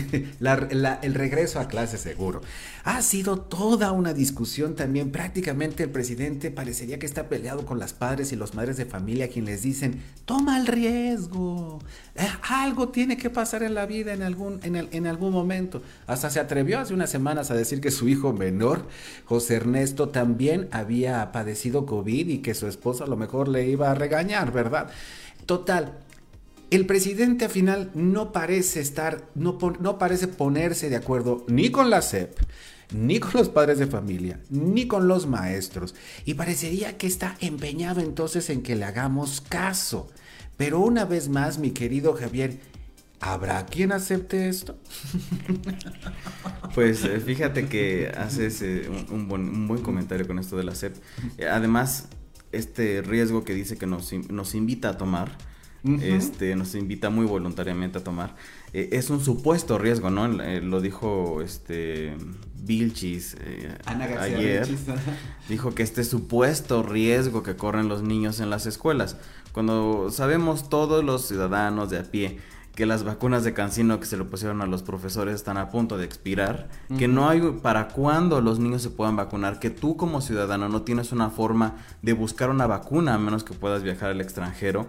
el 0.41 1.15
regreso 1.15 1.61
a 1.61 1.69
clase 1.69 1.99
seguro. 1.99 2.41
Ha 2.85 3.03
sido 3.03 3.41
toda 3.41 3.93
una 3.93 4.15
discusión 4.15 4.75
también. 4.75 5.11
Prácticamente 5.11 5.83
el 5.83 5.91
presidente 5.91 6.50
parecería 6.50 6.99
que 6.99 7.07
está 7.07 7.29
peleado 7.29 7.67
con 7.67 7.79
las 7.79 7.93
padres 7.93 8.33
y 8.33 8.37
los 8.37 8.55
madres 8.55 8.79
de 8.79 8.87
familia, 8.87 9.29
quienes 9.29 9.49
les 9.49 9.62
dicen, 9.62 10.03
toma 10.25 10.59
el 10.59 10.67
riesgo. 10.67 11.81
Eh, 12.15 12.27
algo 12.49 12.88
tiene 12.88 13.17
que 13.17 13.31
pasar 13.31 13.62
en 13.62 13.75
la 13.75 13.87
vida 13.87 14.12
en 14.12 14.23
algún, 14.23 14.61
en, 14.62 14.88
en 14.91 15.07
algún 15.07 15.33
momento. 15.33 15.83
Hasta 16.07 16.31
se 16.31 16.41
atrevió 16.41 16.79
hace 16.79 16.95
unas 16.95 17.11
semanas 17.11 17.50
a 17.50 17.55
decir 17.55 17.81
que 17.81 17.91
su 17.99 18.09
hijo 18.09 18.33
menor, 18.33 18.87
José 19.25 19.57
Ernesto, 19.57 20.09
también 20.09 20.69
había 20.73 21.31
padecido 21.33 21.85
COVID 21.85 22.28
y 22.28 22.38
que 22.38 22.55
su 22.55 22.67
esposa 22.67 23.05
a 23.05 23.09
lo 23.09 23.17
mejor 23.17 23.49
le 23.49 23.69
iba 23.69 23.90
a 23.90 23.95
regañar, 23.95 24.52
¿verdad? 24.52 24.90
Total, 25.47 25.99
el 26.71 26.87
presidente 26.87 27.47
al 27.47 27.50
final 27.50 27.90
no 27.95 28.33
parece 28.33 28.81
estar, 28.81 29.28
no, 29.35 29.59
no, 29.81 29.99
parece 29.99 30.28
ponerse 30.28 30.90
de 30.90 30.97
acuerdo 30.97 31.45
ni 31.49 31.71
con 31.71 31.90
la 31.90 32.02
SEP, 32.02 32.38
ni 32.95 33.19
con 33.21 33.33
los 33.35 33.49
padres 33.49 33.78
de 33.78 33.87
familia, 33.87 34.40
ni 34.50 34.87
con 34.87 35.09
los 35.09 35.26
maestros. 35.26 35.95
Y 36.25 36.35
parecería 36.35 36.97
que 36.99 37.07
está 37.07 37.37
empeñado 37.40 38.00
entonces 38.00 38.50
en 38.50 38.62
que 38.62 38.76
le 38.76 38.85
hagamos 38.85 39.40
caso. 39.40 40.09
Pero 40.57 40.81
una 40.81 41.05
vez 41.05 41.28
más, 41.28 41.59
mi 41.59 41.71
querido 41.71 42.14
Javier, 42.14 42.59
¿Habrá 43.21 43.67
quien 43.67 43.93
acepte 43.93 44.49
esto? 44.49 44.79
Pues 46.75 47.03
eh, 47.05 47.19
fíjate 47.19 47.67
que 47.67 48.13
haces 48.17 48.63
eh, 48.63 48.89
un, 49.11 49.27
buen, 49.27 49.83
comentario 49.83 50.29
con 50.29 50.39
esto 50.39 50.57
de 50.57 50.63
la 50.63 50.77
SEP. 50.77 50.95
Eh, 51.39 51.49
además, 51.49 52.09
este 52.53 53.03
riesgo 53.03 53.43
que 53.43 53.53
dice 53.53 53.77
que 53.77 53.87
nos, 53.87 54.13
nos 54.31 54.55
invita 54.55 54.91
a 54.91 54.99
tomar, 54.99 55.37
este, 56.01 56.55
nos 56.55 56.75
invita 56.75 57.11
muy 57.11 57.25
voluntariamente 57.25 57.99
a 57.99 58.05
tomar, 58.05 58.37
es 58.73 59.11
un 59.11 59.21
supuesto 59.25 59.79
riesgo, 59.79 60.11
¿no? 60.11 60.29
lo 60.29 60.81
dijo 60.81 61.41
este 61.41 62.17
Vilchis 62.55 63.37
ayer. 63.87 64.69
Dijo 65.49 65.75
que 65.75 65.83
este 65.83 66.05
supuesto 66.05 66.83
riesgo 66.83 67.43
que 67.43 67.57
corren 67.57 67.89
los 67.89 68.03
niños 68.03 68.39
en 68.41 68.51
las 68.51 68.67
escuelas, 68.67 69.17
cuando 69.53 70.11
sabemos 70.11 70.69
todos 70.69 71.03
los 71.03 71.27
ciudadanos 71.27 71.91
de 71.91 71.99
a 71.99 72.03
pie, 72.05 72.39
que 72.78 72.87
las 72.87 73.02
vacunas 73.02 73.42
de 73.42 73.54
Cancino 73.54 73.99
que 73.99 74.06
se 74.06 74.16
le 74.16 74.23
pusieron 74.23 74.62
a 74.62 74.66
los 74.66 74.85
profesores 74.85 75.35
están 75.35 75.56
a 75.56 75.68
punto 75.68 75.99
de 75.99 76.04
expirar, 76.04 76.68
que 76.97 77.08
no 77.08 77.28
hay 77.28 77.40
para 77.61 77.88
cuándo 77.88 78.40
los 78.40 78.61
niños 78.61 78.82
se 78.82 78.90
puedan 78.90 79.16
vacunar, 79.16 79.58
que 79.58 79.68
tú 79.68 79.97
como 79.97 80.20
ciudadano 80.20 80.68
no 80.68 80.82
tienes 80.82 81.11
una 81.11 81.28
forma 81.28 81.75
de 82.02 82.12
buscar 82.12 82.50
una 82.50 82.68
vacuna 82.68 83.14
a 83.14 83.18
menos 83.18 83.42
que 83.42 83.52
puedas 83.52 83.82
viajar 83.82 84.11
al 84.11 84.20
extranjero, 84.20 84.87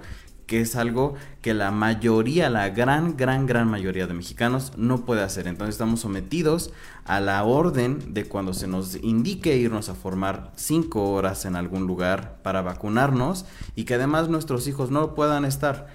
que 0.50 0.62
es 0.62 0.76
algo 0.76 1.14
que 1.44 1.54
la 1.54 1.70
mayoría, 1.70 2.50
la 2.50 2.70
gran, 2.70 3.16
gran, 3.16 3.46
gran 3.46 3.70
mayoría 3.70 4.08
de 4.08 4.16
mexicanos 4.16 4.74
no 4.78 5.06
puede 5.06 5.22
hacer. 5.22 5.48
Entonces 5.48 5.76
estamos 5.76 6.00
sometidos 6.00 6.74
a 7.06 7.20
la 7.20 7.44
orden 7.44 8.16
de 8.16 8.26
cuando 8.26 8.56
se 8.56 8.68
nos 8.68 8.96
indique 8.96 9.56
irnos 9.58 9.90
a 9.90 9.94
formar 9.94 10.52
cinco 10.56 11.12
horas 11.12 11.46
en 11.46 11.56
algún 11.56 11.86
lugar 11.86 12.40
para 12.42 12.64
vacunarnos 12.64 13.46
y 13.76 13.84
que 13.84 13.94
además 13.94 14.28
nuestros 14.28 14.68
hijos 14.68 14.90
no 14.90 15.14
puedan 15.14 15.46
estar. 15.46 15.86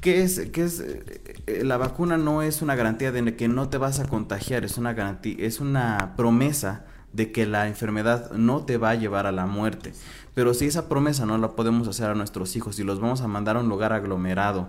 ¿Qué 0.00 0.22
es? 0.22 0.48
¿Qué 0.50 0.64
es? 0.64 0.80
Eh, 0.80 1.62
la 1.62 1.76
vacuna 1.76 2.16
no 2.16 2.40
es 2.40 2.62
una 2.62 2.76
garantía 2.76 3.12
de 3.12 3.36
que 3.36 3.48
no 3.48 3.68
te 3.68 3.76
vas 3.76 4.00
a 4.00 4.08
contagiar, 4.08 4.64
es 4.64 4.78
una 4.78 4.94
garantía, 4.94 5.36
es 5.40 5.60
una 5.60 6.14
promesa 6.16 6.86
de 7.12 7.32
que 7.32 7.46
la 7.46 7.66
enfermedad 7.68 8.32
no 8.32 8.64
te 8.64 8.76
va 8.76 8.90
a 8.90 8.94
llevar 8.94 9.26
a 9.26 9.32
la 9.32 9.46
muerte. 9.46 9.92
Pero 10.34 10.54
si 10.54 10.66
esa 10.66 10.88
promesa 10.88 11.26
no 11.26 11.38
la 11.38 11.52
podemos 11.52 11.88
hacer 11.88 12.10
a 12.10 12.14
nuestros 12.14 12.54
hijos 12.56 12.78
y 12.78 12.84
los 12.84 13.00
vamos 13.00 13.20
a 13.20 13.28
mandar 13.28 13.56
a 13.56 13.60
un 13.60 13.68
lugar 13.68 13.92
aglomerado, 13.92 14.68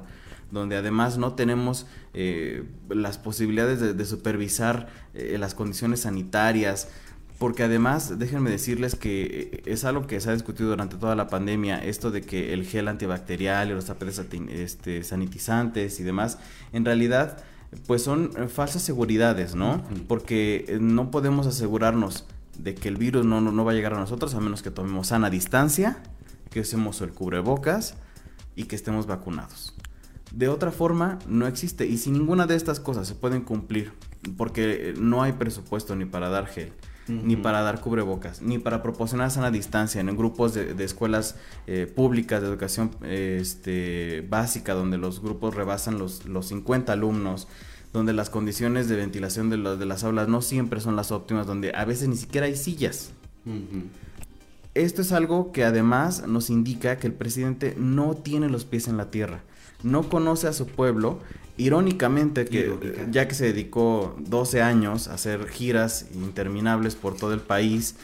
donde 0.51 0.75
además 0.75 1.17
no 1.17 1.33
tenemos 1.33 1.85
eh, 2.13 2.65
las 2.89 3.17
posibilidades 3.17 3.97
de, 3.97 4.05
supervisar 4.05 4.87
eh, 5.13 5.37
las 5.39 5.55
condiciones 5.55 6.01
sanitarias, 6.01 6.89
porque 7.39 7.63
además 7.63 8.19
déjenme 8.19 8.51
decirles 8.51 8.95
que 8.95 9.63
es 9.65 9.83
algo 9.83 10.05
que 10.05 10.19
se 10.19 10.29
ha 10.29 10.33
discutido 10.33 10.69
durante 10.69 10.97
toda 10.97 11.15
la 11.15 11.27
pandemia, 11.27 11.83
esto 11.83 12.11
de 12.11 12.21
que 12.21 12.53
el 12.53 12.65
gel 12.65 12.87
antibacterial 12.87 13.69
y 13.69 13.73
los 13.73 13.85
tapetes 13.85 14.21
este, 14.49 15.03
sanitizantes 15.03 15.99
y 15.99 16.03
demás, 16.03 16.37
en 16.71 16.85
realidad 16.85 17.43
pues 17.87 18.03
son 18.03 18.31
falsas 18.49 18.81
seguridades, 18.81 19.55
¿no? 19.55 19.83
Porque 20.07 20.77
no 20.81 21.11
podemos 21.11 21.47
asegurarnos 21.47 22.25
de 22.57 22.75
que 22.75 22.89
el 22.89 22.97
virus 22.97 23.25
no, 23.25 23.41
no, 23.41 23.65
va 23.65 23.71
a 23.71 23.75
llegar 23.75 23.93
a 23.93 23.99
nosotros 23.99 24.33
a 24.35 24.39
menos 24.39 24.61
que 24.61 24.71
tomemos 24.71 25.07
sana 25.07 25.29
distancia, 25.29 26.03
que 26.49 26.59
usemos 26.59 27.01
el 27.01 27.11
cubrebocas 27.11 27.95
y 28.55 28.65
que 28.65 28.75
estemos 28.75 29.07
vacunados. 29.07 29.73
De 30.31 30.47
otra 30.47 30.71
forma, 30.71 31.19
no 31.27 31.47
existe. 31.47 31.85
Y 31.85 31.97
si 31.97 32.11
ninguna 32.11 32.45
de 32.45 32.55
estas 32.55 32.79
cosas 32.79 33.07
se 33.07 33.15
pueden 33.15 33.41
cumplir, 33.41 33.93
porque 34.37 34.93
no 34.97 35.23
hay 35.23 35.33
presupuesto 35.33 35.95
ni 35.95 36.05
para 36.05 36.29
dar 36.29 36.47
gel, 36.47 36.73
ni 37.07 37.35
para 37.35 37.61
dar 37.61 37.81
cubrebocas, 37.81 38.41
ni 38.41 38.59
para 38.59 38.81
proporcionar 38.81 39.31
sana 39.31 39.51
distancia 39.51 39.99
en 39.99 40.15
grupos 40.15 40.53
de, 40.53 40.83
escuelas 40.83 41.35
eh, 41.67 41.91
públicas 41.93 42.41
de 42.41 42.47
educación 42.47 42.91
este, 43.03 44.25
básica, 44.29 44.73
donde 44.73 44.97
los 44.97 45.21
grupos 45.21 45.55
rebasan 45.55 45.97
los, 45.97 46.25
los 46.25 46.47
50 46.47 46.93
alumnos, 46.93 47.47
donde 47.93 48.13
las 48.13 48.29
condiciones 48.29 48.87
de 48.87 48.95
ventilación 48.95 49.49
de, 49.49 49.57
de 49.57 49.85
las 49.85 50.03
aulas 50.03 50.27
no 50.27 50.41
siempre 50.41 50.79
son 50.79 50.95
las 50.95 51.11
óptimas, 51.11 51.47
donde 51.47 51.73
a 51.75 51.85
veces 51.85 52.07
ni 52.07 52.15
siquiera 52.15 52.47
hay 52.47 52.55
sillas. 52.55 53.11
Esto 54.73 55.01
es 55.01 55.11
algo 55.11 55.51
que 55.51 55.65
además 55.65 56.27
nos 56.27 56.49
indica 56.49 56.97
que 56.97 57.07
el 57.07 57.13
presidente 57.13 57.75
no 57.77 58.15
tiene 58.15 58.47
los 58.49 58.63
pies 58.63 58.87
en 58.87 58.95
la 58.95 59.11
tierra, 59.11 59.41
no 59.83 60.03
conoce 60.03 60.47
a 60.47 60.53
su 60.53 60.67
pueblo, 60.67 61.19
irónicamente 61.61 62.45
que 62.45 63.07
ya 63.11 63.27
que 63.27 63.35
se 63.35 63.45
dedicó 63.45 64.15
12 64.19 64.61
años 64.61 65.07
a 65.07 65.13
hacer 65.13 65.47
giras 65.47 66.07
interminables 66.13 66.95
por 66.95 67.15
todo 67.15 67.33
el 67.33 67.39
país, 67.39 67.95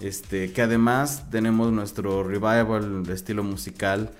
este 0.00 0.52
que 0.52 0.62
además 0.62 1.30
tenemos 1.30 1.72
nuestro 1.72 2.24
revival 2.24 3.04
de 3.04 3.14
estilo 3.14 3.44
musical 3.44 4.10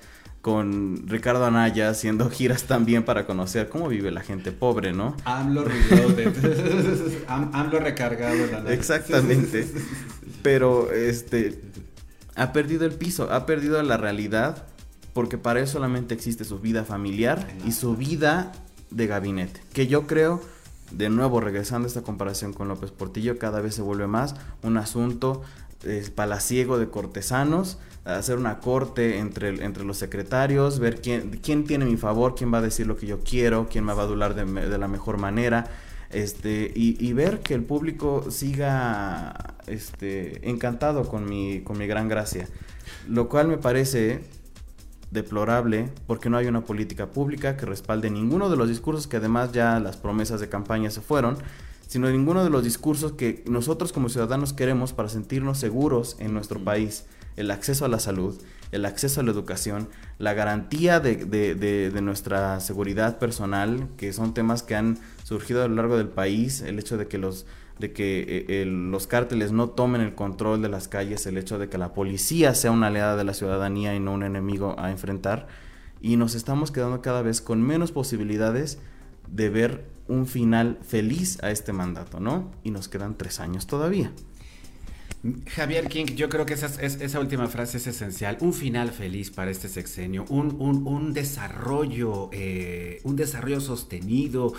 con 0.43 1.09
Ricardo 1.09 1.45
Anaya 1.45 1.89
haciendo 1.89 2.31
giras 2.31 2.65
también 2.65 3.03
para 3.03 3.27
conocer 3.27 3.69
cómo 3.69 3.89
vive 3.89 4.11
la 4.13 4.21
gente 4.21 4.53
pobre, 4.53 4.93
¿no? 4.93 5.17
AMLO 5.25 5.65
reloaded. 5.65 7.25
AMLO 7.29 7.81
recargado 7.81 8.47
la 8.47 8.73
Exactamente. 8.73 9.67
Pero 10.43 10.93
este 10.93 11.61
ha 12.37 12.53
perdido 12.53 12.85
el 12.85 12.93
piso, 12.93 13.33
ha 13.33 13.47
perdido 13.47 13.83
la 13.83 13.97
realidad 13.97 14.67
porque 15.15 15.39
para 15.39 15.61
eso 15.61 15.75
solamente 15.75 16.13
existe 16.13 16.45
su 16.45 16.59
vida 16.59 16.85
familiar 16.85 17.49
y 17.65 17.73
su 17.73 17.97
vida 17.97 18.53
de 18.91 19.07
gabinete, 19.07 19.61
que 19.73 19.87
yo 19.87 20.07
creo 20.07 20.41
de 20.91 21.09
nuevo 21.09 21.41
regresando 21.41 21.87
a 21.87 21.88
esta 21.88 22.03
comparación 22.03 22.53
con 22.53 22.69
López 22.69 22.91
Portillo, 22.91 23.38
cada 23.38 23.61
vez 23.61 23.75
se 23.75 23.83
vuelve 23.83 24.07
más 24.07 24.37
un 24.62 24.76
asunto 24.76 25.43
eh, 25.85 26.09
palaciego 26.14 26.79
de 26.79 26.88
cortesanos 26.88 27.79
hacer 28.05 28.37
una 28.37 28.61
corte 28.61 29.19
entre, 29.19 29.64
entre 29.64 29.85
los 29.85 29.97
secretarios, 29.97 30.79
ver 30.79 31.00
quién, 31.00 31.41
quién 31.43 31.64
tiene 31.64 31.85
mi 31.85 31.97
favor, 31.97 32.35
quién 32.35 32.53
va 32.53 32.59
a 32.59 32.62
decir 32.62 32.87
lo 32.87 32.97
que 32.97 33.07
yo 33.07 33.21
quiero, 33.21 33.69
quién 33.69 33.85
me 33.85 33.95
va 33.95 34.03
a 34.03 34.05
adular 34.05 34.35
de, 34.35 34.79
la 34.79 34.88
mejor 34.88 35.19
manera. 35.19 35.67
Este, 36.11 36.71
y, 36.75 37.12
ver 37.12 37.41
que 37.41 37.55
el 37.55 37.64
público 37.64 38.31
siga 38.31 39.57
este, 39.67 40.49
encantado 40.49 41.09
con 41.09 41.29
mi, 41.29 41.62
con 41.62 41.79
mi 41.79 41.87
gran 41.87 42.09
gracia. 42.09 42.47
Lo 43.09 43.29
cual 43.29 43.49
me 43.49 43.57
parece 43.57 44.21
deplorable 45.14 45.90
porque 46.06 46.28
no 46.28 46.37
hay 46.37 46.47
una 46.47 46.64
política 46.64 47.06
pública 47.06 47.56
que 47.56 47.64
respalde 47.64 48.11
ninguno 48.11 48.50
de 48.50 48.56
los 48.56 48.68
discursos 48.68 49.06
que 49.06 49.16
además 49.16 49.52
ya 49.52 49.80
las 49.80 49.97
promesas 49.97 50.40
de 50.40 50.50
campaña 50.50 50.90
se 50.90 51.00
fueron, 51.00 51.38
sino 51.87 52.11
ninguno 52.11 52.44
de 52.44 52.50
los 52.50 52.64
discursos 52.64 53.12
que 53.12 53.42
nosotros 53.47 53.92
como 53.92 54.11
ciudadanos 54.11 54.52
queremos 54.52 54.92
para 54.92 55.09
sentirnos 55.09 55.59
seguros 55.59 56.16
en 56.18 56.35
nuestro 56.35 56.62
país. 56.62 57.06
El 57.37 57.50
acceso 57.50 57.85
a 57.85 57.88
la 57.88 57.99
salud, 57.99 58.38
el 58.73 58.85
acceso 58.85 59.21
a 59.21 59.25
la 59.25 59.30
educación, 59.30 59.88
la 60.18 60.35
garantía 60.35 61.00
de, 61.00 61.92
nuestra 62.02 62.61
seguridad 62.61 63.18
personal, 63.18 63.88
que 63.97 64.12
son 64.12 64.35
temas 64.35 64.62
que 64.62 64.75
han 64.75 64.99
surgido 65.23 65.62
a 65.62 65.68
lo 65.68 65.76
largo 65.76 65.97
del 65.97 66.09
país, 66.09 66.61
el 66.61 66.78
hecho 66.78 66.97
de 66.97 67.06
que 67.09 67.18
los 67.18 67.47
de 67.78 67.93
que 67.93 68.47
eh, 68.49 68.64
los 68.66 69.07
cárteles 69.07 69.52
no 69.52 69.71
tomen 69.71 70.00
el 70.00 70.14
control 70.14 70.62
de 70.62 70.69
las 70.69 70.88
calles, 70.88 71.26
el 71.26 71.38
hecho 71.38 71.59
de 71.59 71.69
que 71.69 71.78
la 71.78 71.93
policía 71.93 72.54
sea 72.54 72.71
una 72.71 72.87
aliada 72.87 73.16
de 73.16 73.25
la 73.25 73.35
ciudadanía 73.35 73.95
y 73.95 74.00
no 74.00 74.12
un 74.12 74.23
enemigo 74.23 74.76
a 74.78 74.90
enfrentar, 74.90 75.49
y 76.00 76.16
nos 76.16 76.35
estamos 76.35 76.71
quedando 76.71 77.02
cada 77.02 77.23
vez 77.23 77.40
con 77.40 77.62
menos 77.62 77.90
posibilidades 77.90 78.78
de 79.28 79.49
ver 79.49 79.85
un 80.07 80.26
final 80.26 80.78
feliz 80.83 81.43
a 81.43 81.50
este 81.50 81.73
mandato, 81.73 82.21
¿no? 82.21 82.50
Y 82.62 82.71
nos 82.71 82.88
quedan 82.88 83.16
tres 83.16 83.40
años 83.40 83.66
todavía. 83.66 84.12
Javier 85.47 85.88
King, 85.88 86.04
yo 86.16 86.28
creo 86.28 86.45
que 86.45 86.52
esa, 86.52 86.66
esa, 86.66 87.19
última 87.19 87.49
frase 87.49 87.78
es 87.78 87.87
esencial. 87.87 88.37
Un 88.40 88.52
final 88.52 88.90
feliz 88.90 89.31
para 89.31 89.50
este 89.50 89.69
sexenio, 89.69 90.26
un, 90.28 90.54
un, 90.59 91.14
desarrollo, 91.14 92.28
eh, 92.31 93.00
un 93.04 93.16
desarrollo 93.16 93.62
sostenido, 93.62 94.52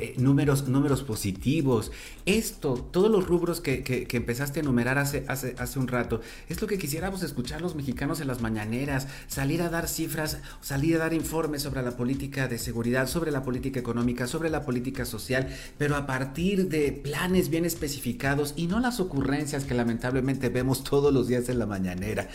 eh, 0.00 0.14
números, 0.16 0.68
números 0.68 1.02
positivos. 1.02 1.92
Esto, 2.24 2.74
todos 2.90 3.10
los 3.10 3.26
rubros 3.26 3.60
que, 3.60 4.08
empezaste 4.10 4.60
a 4.60 4.62
enumerar 4.62 4.96
hace, 4.96 5.24
hace, 5.28 5.54
hace 5.58 5.78
un 5.78 5.86
rato, 5.86 6.22
es 6.48 6.62
lo 6.62 6.66
que 6.66 6.78
quisiéramos 6.78 7.22
escuchar 7.22 7.60
los 7.60 7.74
mexicanos 7.74 8.22
en 8.22 8.28
las 8.28 8.40
mañaneras, 8.40 9.06
salir 9.26 9.60
a 9.60 9.68
dar 9.68 9.86
cifras, 9.86 10.38
salir 10.62 10.96
a 10.96 11.00
dar 11.00 11.12
informes 11.12 11.60
sobre 11.60 11.82
la 11.82 11.98
política 11.98 12.48
de 12.48 12.56
seguridad, 12.56 13.06
sobre 13.06 13.32
la 13.32 13.42
política 13.42 13.80
económica, 13.80 14.26
sobre 14.26 14.48
la 14.48 14.64
política 14.64 15.04
social, 15.04 15.48
pero 15.76 15.94
a 15.94 16.06
partir 16.06 16.68
de 16.70 16.92
planes 16.92 17.50
bien 17.50 17.66
especificados 17.66 18.54
y 18.56 18.66
no 18.66 18.80
las 18.80 18.98
ocurrencias 18.98 19.64
que 19.64 19.74
la 19.74 19.89
lamentablemente 19.90 20.48
vemos 20.50 20.84
todos 20.84 21.12
los 21.12 21.26
días 21.26 21.48
en 21.48 21.58
la 21.58 21.66
mañanera. 21.66 22.28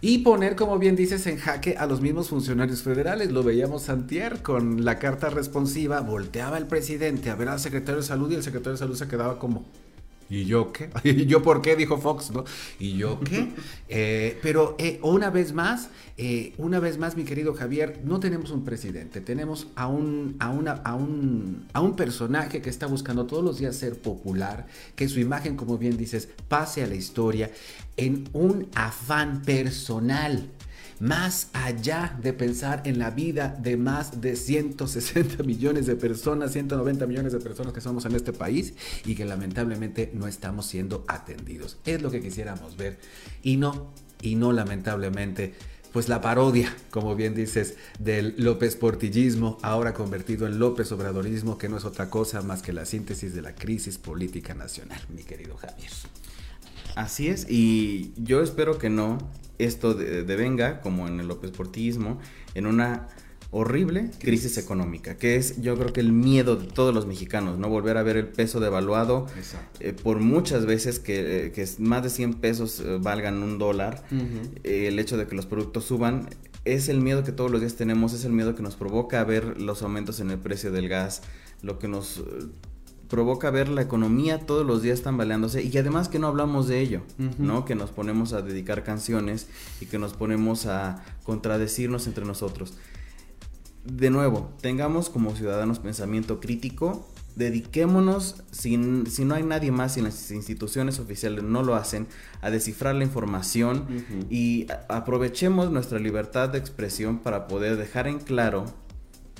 Y 0.00 0.18
poner, 0.18 0.56
como 0.56 0.78
bien 0.78 0.96
dices, 0.96 1.26
en 1.26 1.36
jaque 1.36 1.76
a 1.76 1.86
los 1.86 2.00
mismos 2.00 2.30
funcionarios 2.30 2.82
federales. 2.82 3.30
Lo 3.30 3.42
veíamos 3.42 3.90
antier 3.90 4.42
con 4.42 4.84
la 4.84 4.98
carta 4.98 5.28
responsiva, 5.28 6.00
volteaba 6.00 6.56
el 6.56 6.66
presidente 6.66 7.28
a 7.28 7.34
ver 7.34 7.48
al 7.48 7.60
secretario 7.60 8.00
de 8.00 8.06
salud 8.06 8.30
y 8.30 8.36
el 8.36 8.42
secretario 8.42 8.72
de 8.72 8.78
salud 8.78 8.96
se 8.96 9.08
quedaba 9.08 9.38
como... 9.38 9.64
¿Y 10.28 10.44
yo 10.44 10.72
qué? 10.72 10.90
¿Y 11.04 11.26
yo 11.26 11.42
por 11.42 11.62
qué? 11.62 11.76
Dijo 11.76 11.98
Fox, 11.98 12.30
¿no? 12.30 12.44
¿Y 12.78 12.96
yo 12.96 13.20
qué? 13.20 13.48
Eh, 13.94 14.38
pero 14.42 14.74
eh, 14.78 14.98
una 15.02 15.28
vez 15.28 15.52
más, 15.52 15.90
eh, 16.16 16.54
una 16.56 16.80
vez 16.80 16.96
más, 16.96 17.14
mi 17.14 17.24
querido 17.24 17.52
Javier, 17.52 18.00
no 18.04 18.20
tenemos 18.20 18.50
un 18.50 18.64
presidente, 18.64 19.20
tenemos 19.20 19.66
a 19.76 19.86
un, 19.86 20.36
a, 20.38 20.48
una, 20.48 20.72
a, 20.72 20.94
un, 20.94 21.66
a 21.74 21.82
un 21.82 21.94
personaje 21.94 22.62
que 22.62 22.70
está 22.70 22.86
buscando 22.86 23.26
todos 23.26 23.44
los 23.44 23.58
días 23.58 23.76
ser 23.76 24.00
popular, 24.00 24.66
que 24.96 25.10
su 25.10 25.20
imagen, 25.20 25.56
como 25.56 25.76
bien 25.76 25.98
dices, 25.98 26.30
pase 26.48 26.82
a 26.82 26.86
la 26.86 26.94
historia 26.94 27.50
en 27.98 28.30
un 28.32 28.68
afán 28.74 29.42
personal 29.42 30.48
más 31.02 31.48
allá 31.52 32.16
de 32.22 32.32
pensar 32.32 32.82
en 32.84 33.00
la 33.00 33.10
vida 33.10 33.58
de 33.60 33.76
más 33.76 34.20
de 34.20 34.36
160 34.36 35.42
millones 35.44 35.86
de 35.86 35.96
personas, 35.96 36.52
190 36.52 37.08
millones 37.08 37.32
de 37.32 37.40
personas 37.40 37.72
que 37.72 37.80
somos 37.80 38.04
en 38.04 38.14
este 38.14 38.32
país 38.32 38.74
y 39.04 39.16
que 39.16 39.24
lamentablemente 39.24 40.12
no 40.14 40.28
estamos 40.28 40.66
siendo 40.66 41.04
atendidos. 41.08 41.78
Es 41.86 42.00
lo 42.02 42.12
que 42.12 42.20
quisiéramos 42.20 42.76
ver 42.76 43.00
y 43.42 43.56
no, 43.56 43.92
y 44.20 44.36
no 44.36 44.52
lamentablemente 44.52 45.54
pues 45.92 46.08
la 46.08 46.20
parodia, 46.20 46.72
como 46.90 47.16
bien 47.16 47.34
dices, 47.34 47.74
del 47.98 48.36
López 48.38 48.76
Portillismo, 48.76 49.58
ahora 49.62 49.94
convertido 49.94 50.46
en 50.46 50.60
López 50.60 50.92
Obradorismo, 50.92 51.58
que 51.58 51.68
no 51.68 51.78
es 51.78 51.84
otra 51.84 52.10
cosa 52.10 52.42
más 52.42 52.62
que 52.62 52.72
la 52.72 52.86
síntesis 52.86 53.34
de 53.34 53.42
la 53.42 53.56
crisis 53.56 53.98
política 53.98 54.54
nacional, 54.54 55.00
mi 55.08 55.24
querido 55.24 55.56
Javier. 55.56 55.90
Así 56.94 57.26
es, 57.26 57.50
y 57.50 58.12
yo 58.16 58.40
espero 58.40 58.78
que 58.78 58.88
no, 58.88 59.18
esto 59.64 59.94
devenga, 59.94 60.80
como 60.80 61.08
en 61.08 61.20
el 61.20 61.28
López 61.28 61.50
Portillismo, 61.50 62.18
en 62.54 62.66
una 62.66 63.08
horrible 63.54 64.10
crisis 64.18 64.56
económica, 64.56 65.18
que 65.18 65.36
es 65.36 65.60
yo 65.60 65.76
creo 65.76 65.92
que 65.92 66.00
el 66.00 66.10
miedo 66.10 66.56
de 66.56 66.66
todos 66.66 66.94
los 66.94 67.06
mexicanos, 67.06 67.58
¿no? 67.58 67.68
Volver 67.68 67.98
a 67.98 68.02
ver 68.02 68.16
el 68.16 68.26
peso 68.26 68.60
devaluado 68.60 69.26
eh, 69.78 69.92
por 69.92 70.20
muchas 70.20 70.64
veces 70.64 70.98
que, 70.98 71.46
eh, 71.46 71.52
que, 71.52 71.68
más 71.78 72.02
de 72.02 72.08
100 72.08 72.34
pesos 72.34 72.80
eh, 72.80 72.98
valgan 72.98 73.42
un 73.42 73.58
dólar, 73.58 74.02
el 74.64 74.98
hecho 74.98 75.18
de 75.18 75.26
que 75.26 75.36
los 75.36 75.44
productos 75.44 75.84
suban, 75.84 76.30
es 76.64 76.88
el 76.88 77.02
miedo 77.02 77.24
que 77.24 77.32
todos 77.32 77.50
los 77.50 77.60
días 77.60 77.74
tenemos, 77.74 78.14
es 78.14 78.24
el 78.24 78.32
miedo 78.32 78.54
que 78.54 78.62
nos 78.62 78.74
provoca 78.74 79.22
ver 79.24 79.60
los 79.60 79.82
aumentos 79.82 80.20
en 80.20 80.30
el 80.30 80.38
precio 80.38 80.72
del 80.72 80.88
gas, 80.88 81.20
lo 81.60 81.78
que 81.78 81.88
nos 81.88 82.22
provoca 83.12 83.50
ver 83.50 83.68
la 83.68 83.82
economía 83.82 84.46
todos 84.46 84.66
los 84.66 84.80
días 84.80 85.02
tambaleándose 85.02 85.62
y 85.62 85.76
además 85.76 86.08
que 86.08 86.18
no 86.18 86.28
hablamos 86.28 86.66
de 86.66 86.80
ello, 86.80 87.02
¿no? 87.36 87.66
Que 87.66 87.74
nos 87.74 87.90
ponemos 87.90 88.32
a 88.32 88.40
dedicar 88.40 88.84
canciones 88.84 89.48
y 89.82 89.86
que 89.86 89.98
nos 89.98 90.14
ponemos 90.14 90.64
a 90.64 91.04
contradecirnos 91.22 92.06
entre 92.06 92.24
nosotros. 92.24 92.72
De 93.84 94.08
nuevo, 94.08 94.50
tengamos 94.62 95.10
como 95.10 95.36
ciudadanos 95.36 95.78
pensamiento 95.78 96.40
crítico, 96.40 97.06
dediquémonos, 97.36 98.44
si, 98.50 98.80
si 99.10 99.26
no 99.26 99.34
hay 99.34 99.42
nadie 99.42 99.72
más, 99.72 99.92
si 99.92 100.00
las 100.00 100.30
instituciones 100.30 100.98
oficiales 100.98 101.44
no 101.44 101.62
lo 101.62 101.74
hacen, 101.74 102.06
a 102.40 102.48
descifrar 102.48 102.94
la 102.94 103.04
información 103.04 103.84
y 104.30 104.68
aprovechemos 104.88 105.70
nuestra 105.70 105.98
libertad 105.98 106.48
de 106.48 106.58
expresión 106.58 107.18
para 107.18 107.46
poder 107.46 107.76
dejar 107.76 108.08
en 108.08 108.20
claro 108.20 108.64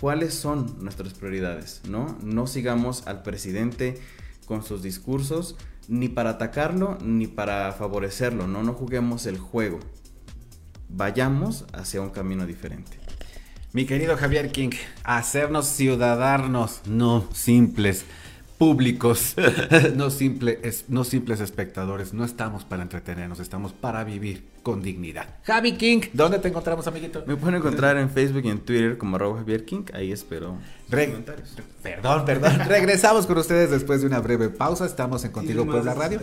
cuáles 0.02 0.34
son 0.34 0.78
nuestras 0.80 1.14
prioridades, 1.14 1.80
¿no? 1.88 2.18
No 2.24 2.48
sigamos 2.48 3.06
al 3.06 3.22
presidente 3.22 4.00
con 4.46 4.64
sus 4.64 4.82
discursos 4.82 5.54
ni 5.86 6.08
para 6.08 6.30
atacarlo 6.30 6.98
ni 7.04 7.28
para 7.28 7.70
favorecerlo, 7.70 8.48
no 8.48 8.64
no 8.64 8.72
juguemos 8.72 9.26
el 9.26 9.38
juego. 9.38 9.78
Vayamos 10.88 11.66
hacia 11.72 12.00
un 12.00 12.10
camino 12.10 12.46
diferente. 12.46 12.98
Mi 13.72 13.86
querido 13.86 14.16
Javier 14.16 14.50
King, 14.50 14.72
hacernos 15.04 15.68
ciudadanos, 15.68 16.80
no 16.84 17.28
simples 17.32 18.04
públicos, 18.58 19.34
no, 19.96 20.08
no 20.88 21.04
simples 21.04 21.40
espectadores, 21.40 22.12
no 22.14 22.24
estamos 22.24 22.64
para 22.64 22.82
entretenernos, 22.82 23.40
estamos 23.40 23.72
para 23.72 24.04
vivir 24.04 24.44
con 24.62 24.82
dignidad. 24.82 25.28
Javi 25.44 25.72
King, 25.72 26.00
¿dónde 26.12 26.38
te 26.38 26.48
encontramos, 26.48 26.86
amiguito? 26.86 27.24
Me 27.26 27.36
pueden 27.36 27.56
encontrar 27.56 27.96
en 27.96 28.10
Facebook 28.10 28.42
y 28.44 28.50
en 28.50 28.60
Twitter 28.60 28.98
como 28.98 29.16
arroba 29.16 29.38
Javier 29.38 29.64
King, 29.64 29.84
ahí 29.92 30.12
espero 30.12 30.56
comentarios. 30.92 31.56
Perdón, 31.82 32.24
perdón. 32.24 32.58
Regresamos 32.68 33.26
con 33.26 33.38
ustedes 33.38 33.70
después 33.70 34.02
de 34.02 34.06
una 34.06 34.20
breve 34.20 34.50
pausa. 34.50 34.86
Estamos 34.86 35.24
en 35.24 35.32
Contigo 35.32 35.64
Puebla 35.64 35.94
Radio. 35.94 36.20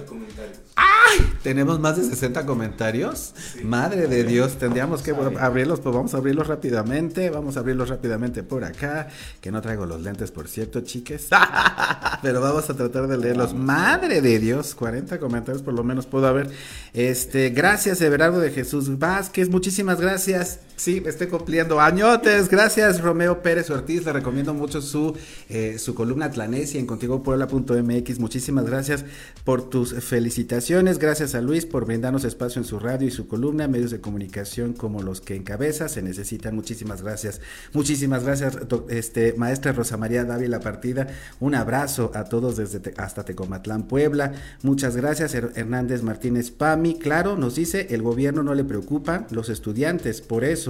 ¡Ay! 1.12 1.34
Tenemos 1.44 1.80
más 1.80 1.98
de 1.98 2.04
60 2.04 2.46
comentarios. 2.46 3.34
Madre 3.64 4.08
de 4.08 4.24
Dios, 4.24 4.58
tendríamos 4.58 5.02
que 5.02 5.12
abrirlos, 5.40 5.80
pues 5.80 5.96
vamos 5.96 6.14
a 6.14 6.18
abrirlos 6.18 6.48
rápidamente. 6.48 7.30
Vamos 7.30 7.58
a 7.58 7.62
abrirlos 7.62 7.90
rápidamente 7.90 8.44
por 8.44 8.64
acá. 8.64 9.08
Que 9.42 9.52
no 9.52 9.62
traigo 9.62 9.86
los 9.86 10.02
lentes, 10.02 10.32
por 10.32 10.48
cierto, 10.48 10.82
chiques. 10.82 11.30
Pero 12.22 12.42
vamos 12.42 12.70
a 12.70 12.74
tratar 12.74 13.08
de 13.08 13.18
leerlos. 13.18 13.54
Madre 13.54 14.22
de 14.22 14.40
Dios, 14.40 14.76
40 14.76 15.20
comentarios 15.20 15.62
por 15.62 15.74
lo 15.74 15.84
menos 15.84 16.06
puedo 16.06 16.28
haber. 16.28 16.50
Este, 16.94 17.50
gracias, 17.50 18.02
Everardo 18.02 18.40
de 18.40 18.52
Jesús 18.52 19.00
Vázquez. 19.00 19.50
Muchísimas 19.50 20.00
gracias. 20.00 20.60
Sí, 20.80 21.02
me 21.02 21.10
estoy 21.10 21.28
cumpliendo 21.28 21.82
añotes. 21.82 22.48
Gracias, 22.48 23.02
Romeo 23.02 23.42
Pérez 23.42 23.70
Ortiz. 23.70 24.06
Le 24.06 24.14
recomiendo 24.14 24.54
mucho 24.54 24.82
su, 24.82 25.14
eh, 25.50 25.78
su 25.78 25.94
columna 25.94 26.28
Atlanesia 26.28 26.80
en 26.80 26.86
contigopuebla.mx. 26.86 28.20
Muchísimas 28.20 28.64
gracias 28.64 29.04
por 29.44 29.70
tus 29.70 29.94
felicitaciones. 29.96 30.98
Gracias 30.98 31.36
a 31.36 31.42
Luis 31.42 31.66
por 31.66 31.86
brindarnos 31.86 32.24
espacio 32.24 32.62
en 32.62 32.66
su 32.66 32.80
radio 32.80 33.10
y 33.10 33.12
su 33.12 33.28
columna. 33.28 33.68
Medios 33.68 33.92
de 33.92 34.00
comunicación 34.00 34.72
como 34.72 35.04
los 35.04 35.20
que 35.20 35.36
encabeza 35.36 35.90
se 35.90 36.02
necesitan. 36.02 36.56
Muchísimas 36.56 37.02
gracias. 37.02 37.42
Muchísimas 37.74 38.24
gracias, 38.24 38.58
este, 38.88 39.34
maestra 39.34 39.74
Rosa 39.74 39.98
María 39.98 40.24
Dávila 40.24 40.62
Partida. 40.62 41.08
Un 41.42 41.56
abrazo 41.56 42.10
a 42.16 42.24
todos 42.24 42.56
desde 42.56 42.94
hasta 42.96 43.26
Tecomatlán, 43.26 43.84
Puebla. 43.84 44.32
Muchas 44.64 44.96
gracias, 44.96 45.36
Hernández 45.36 46.04
Martínez 46.04 46.52
Pami. 46.52 46.98
Claro, 46.98 47.36
nos 47.36 47.56
dice, 47.56 47.88
el 47.90 48.02
gobierno 48.02 48.44
no 48.44 48.54
le 48.54 48.64
preocupa 48.64 49.28
los 49.30 49.50
estudiantes. 49.50 50.22
Por 50.22 50.46
eso 50.46 50.69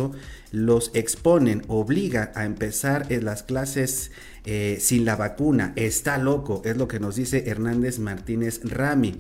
los 0.52 0.92
exponen, 0.94 1.64
obliga 1.68 2.32
a 2.36 2.46
empezar 2.46 3.06
en 3.10 3.26
las 3.26 3.44
clases 3.44 4.12
eh, 4.46 4.78
sin 4.80 5.06
la 5.06 5.16
vacuna. 5.16 5.74
Está 5.76 6.18
loco, 6.18 6.62
es 6.66 6.78
lo 6.78 6.88
que 6.88 7.00
nos 7.00 7.16
dice 7.16 7.44
Hernández 7.48 8.00
Martínez 8.00 8.62
Rami. 8.64 9.20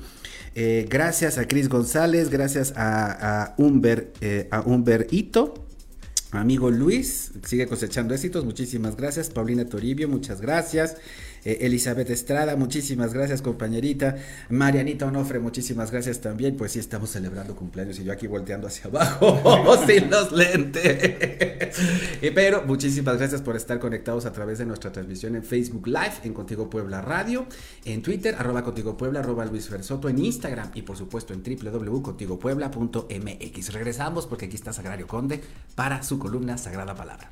Eh, 0.56 0.88
gracias 0.90 1.38
a 1.38 1.48
Cris 1.48 1.70
González, 1.70 2.30
gracias 2.30 2.74
a, 2.76 3.44
a 3.44 3.56
Humber, 3.58 4.12
eh, 4.22 4.48
a 4.52 4.64
Ito. 5.12 5.66
Amigo 6.32 6.70
Luis, 6.70 7.32
sigue 7.44 7.66
cosechando 7.66 8.14
éxitos, 8.14 8.46
muchísimas 8.46 8.96
gracias. 8.96 9.30
Paulina 9.30 9.66
Toribio, 9.66 10.08
muchas 10.08 10.42
gracias. 10.42 10.96
Eh, 11.46 11.60
Elizabeth 11.62 12.10
Estrada, 12.10 12.56
muchísimas 12.56 13.14
gracias, 13.14 13.42
compañerita. 13.42 14.18
Marianita 14.50 15.06
Onofre, 15.06 15.40
muchísimas 15.40 15.92
gracias 15.92 16.22
también. 16.22 16.58
Pues 16.58 16.74
sí, 16.74 16.80
estamos 16.80 17.10
celebrando 17.10 17.56
cumpleaños 17.56 18.00
y 18.00 18.04
yo 18.04 18.14
aquí 18.14 18.28
volteando 18.28 18.68
hacia 18.68 18.86
abajo 18.86 19.78
sin 19.88 20.10
los 20.10 20.32
lentes. 20.32 21.78
Pero 22.34 22.64
muchísimas 22.66 23.18
gracias 23.18 23.42
por 23.42 23.56
estar 23.56 23.80
conectados 23.80 24.26
a 24.26 24.34
través 24.34 24.60
de 24.60 24.66
nuestra 24.66 24.92
transmisión 24.92 25.36
en 25.36 25.44
Facebook 25.44 25.88
Live, 25.88 26.14
en 26.24 26.34
Contigo 26.34 26.70
Puebla 26.70 27.02
Radio, 27.02 27.46
en 27.86 28.02
Twitter, 28.02 28.36
arroba 28.38 28.64
Contigo 28.64 28.98
Puebla, 28.98 29.22
arroba 29.22 29.46
Luis 29.46 29.70
Versoto, 29.70 30.10
en 30.10 30.20
Instagram 30.20 30.72
y 30.74 30.82
por 30.84 30.98
supuesto 30.98 31.34
en 31.34 31.44
www.contigopuebla.mx. 31.44 33.74
Regresamos 33.74 34.28
porque 34.28 34.46
aquí 34.46 34.56
está 34.56 34.74
Sagrario 34.74 35.08
Conde 35.08 35.42
para 35.76 36.04
su 36.04 36.20
columna 36.20 36.58
Sagrada 36.58 36.96
Palabra. 36.96 37.32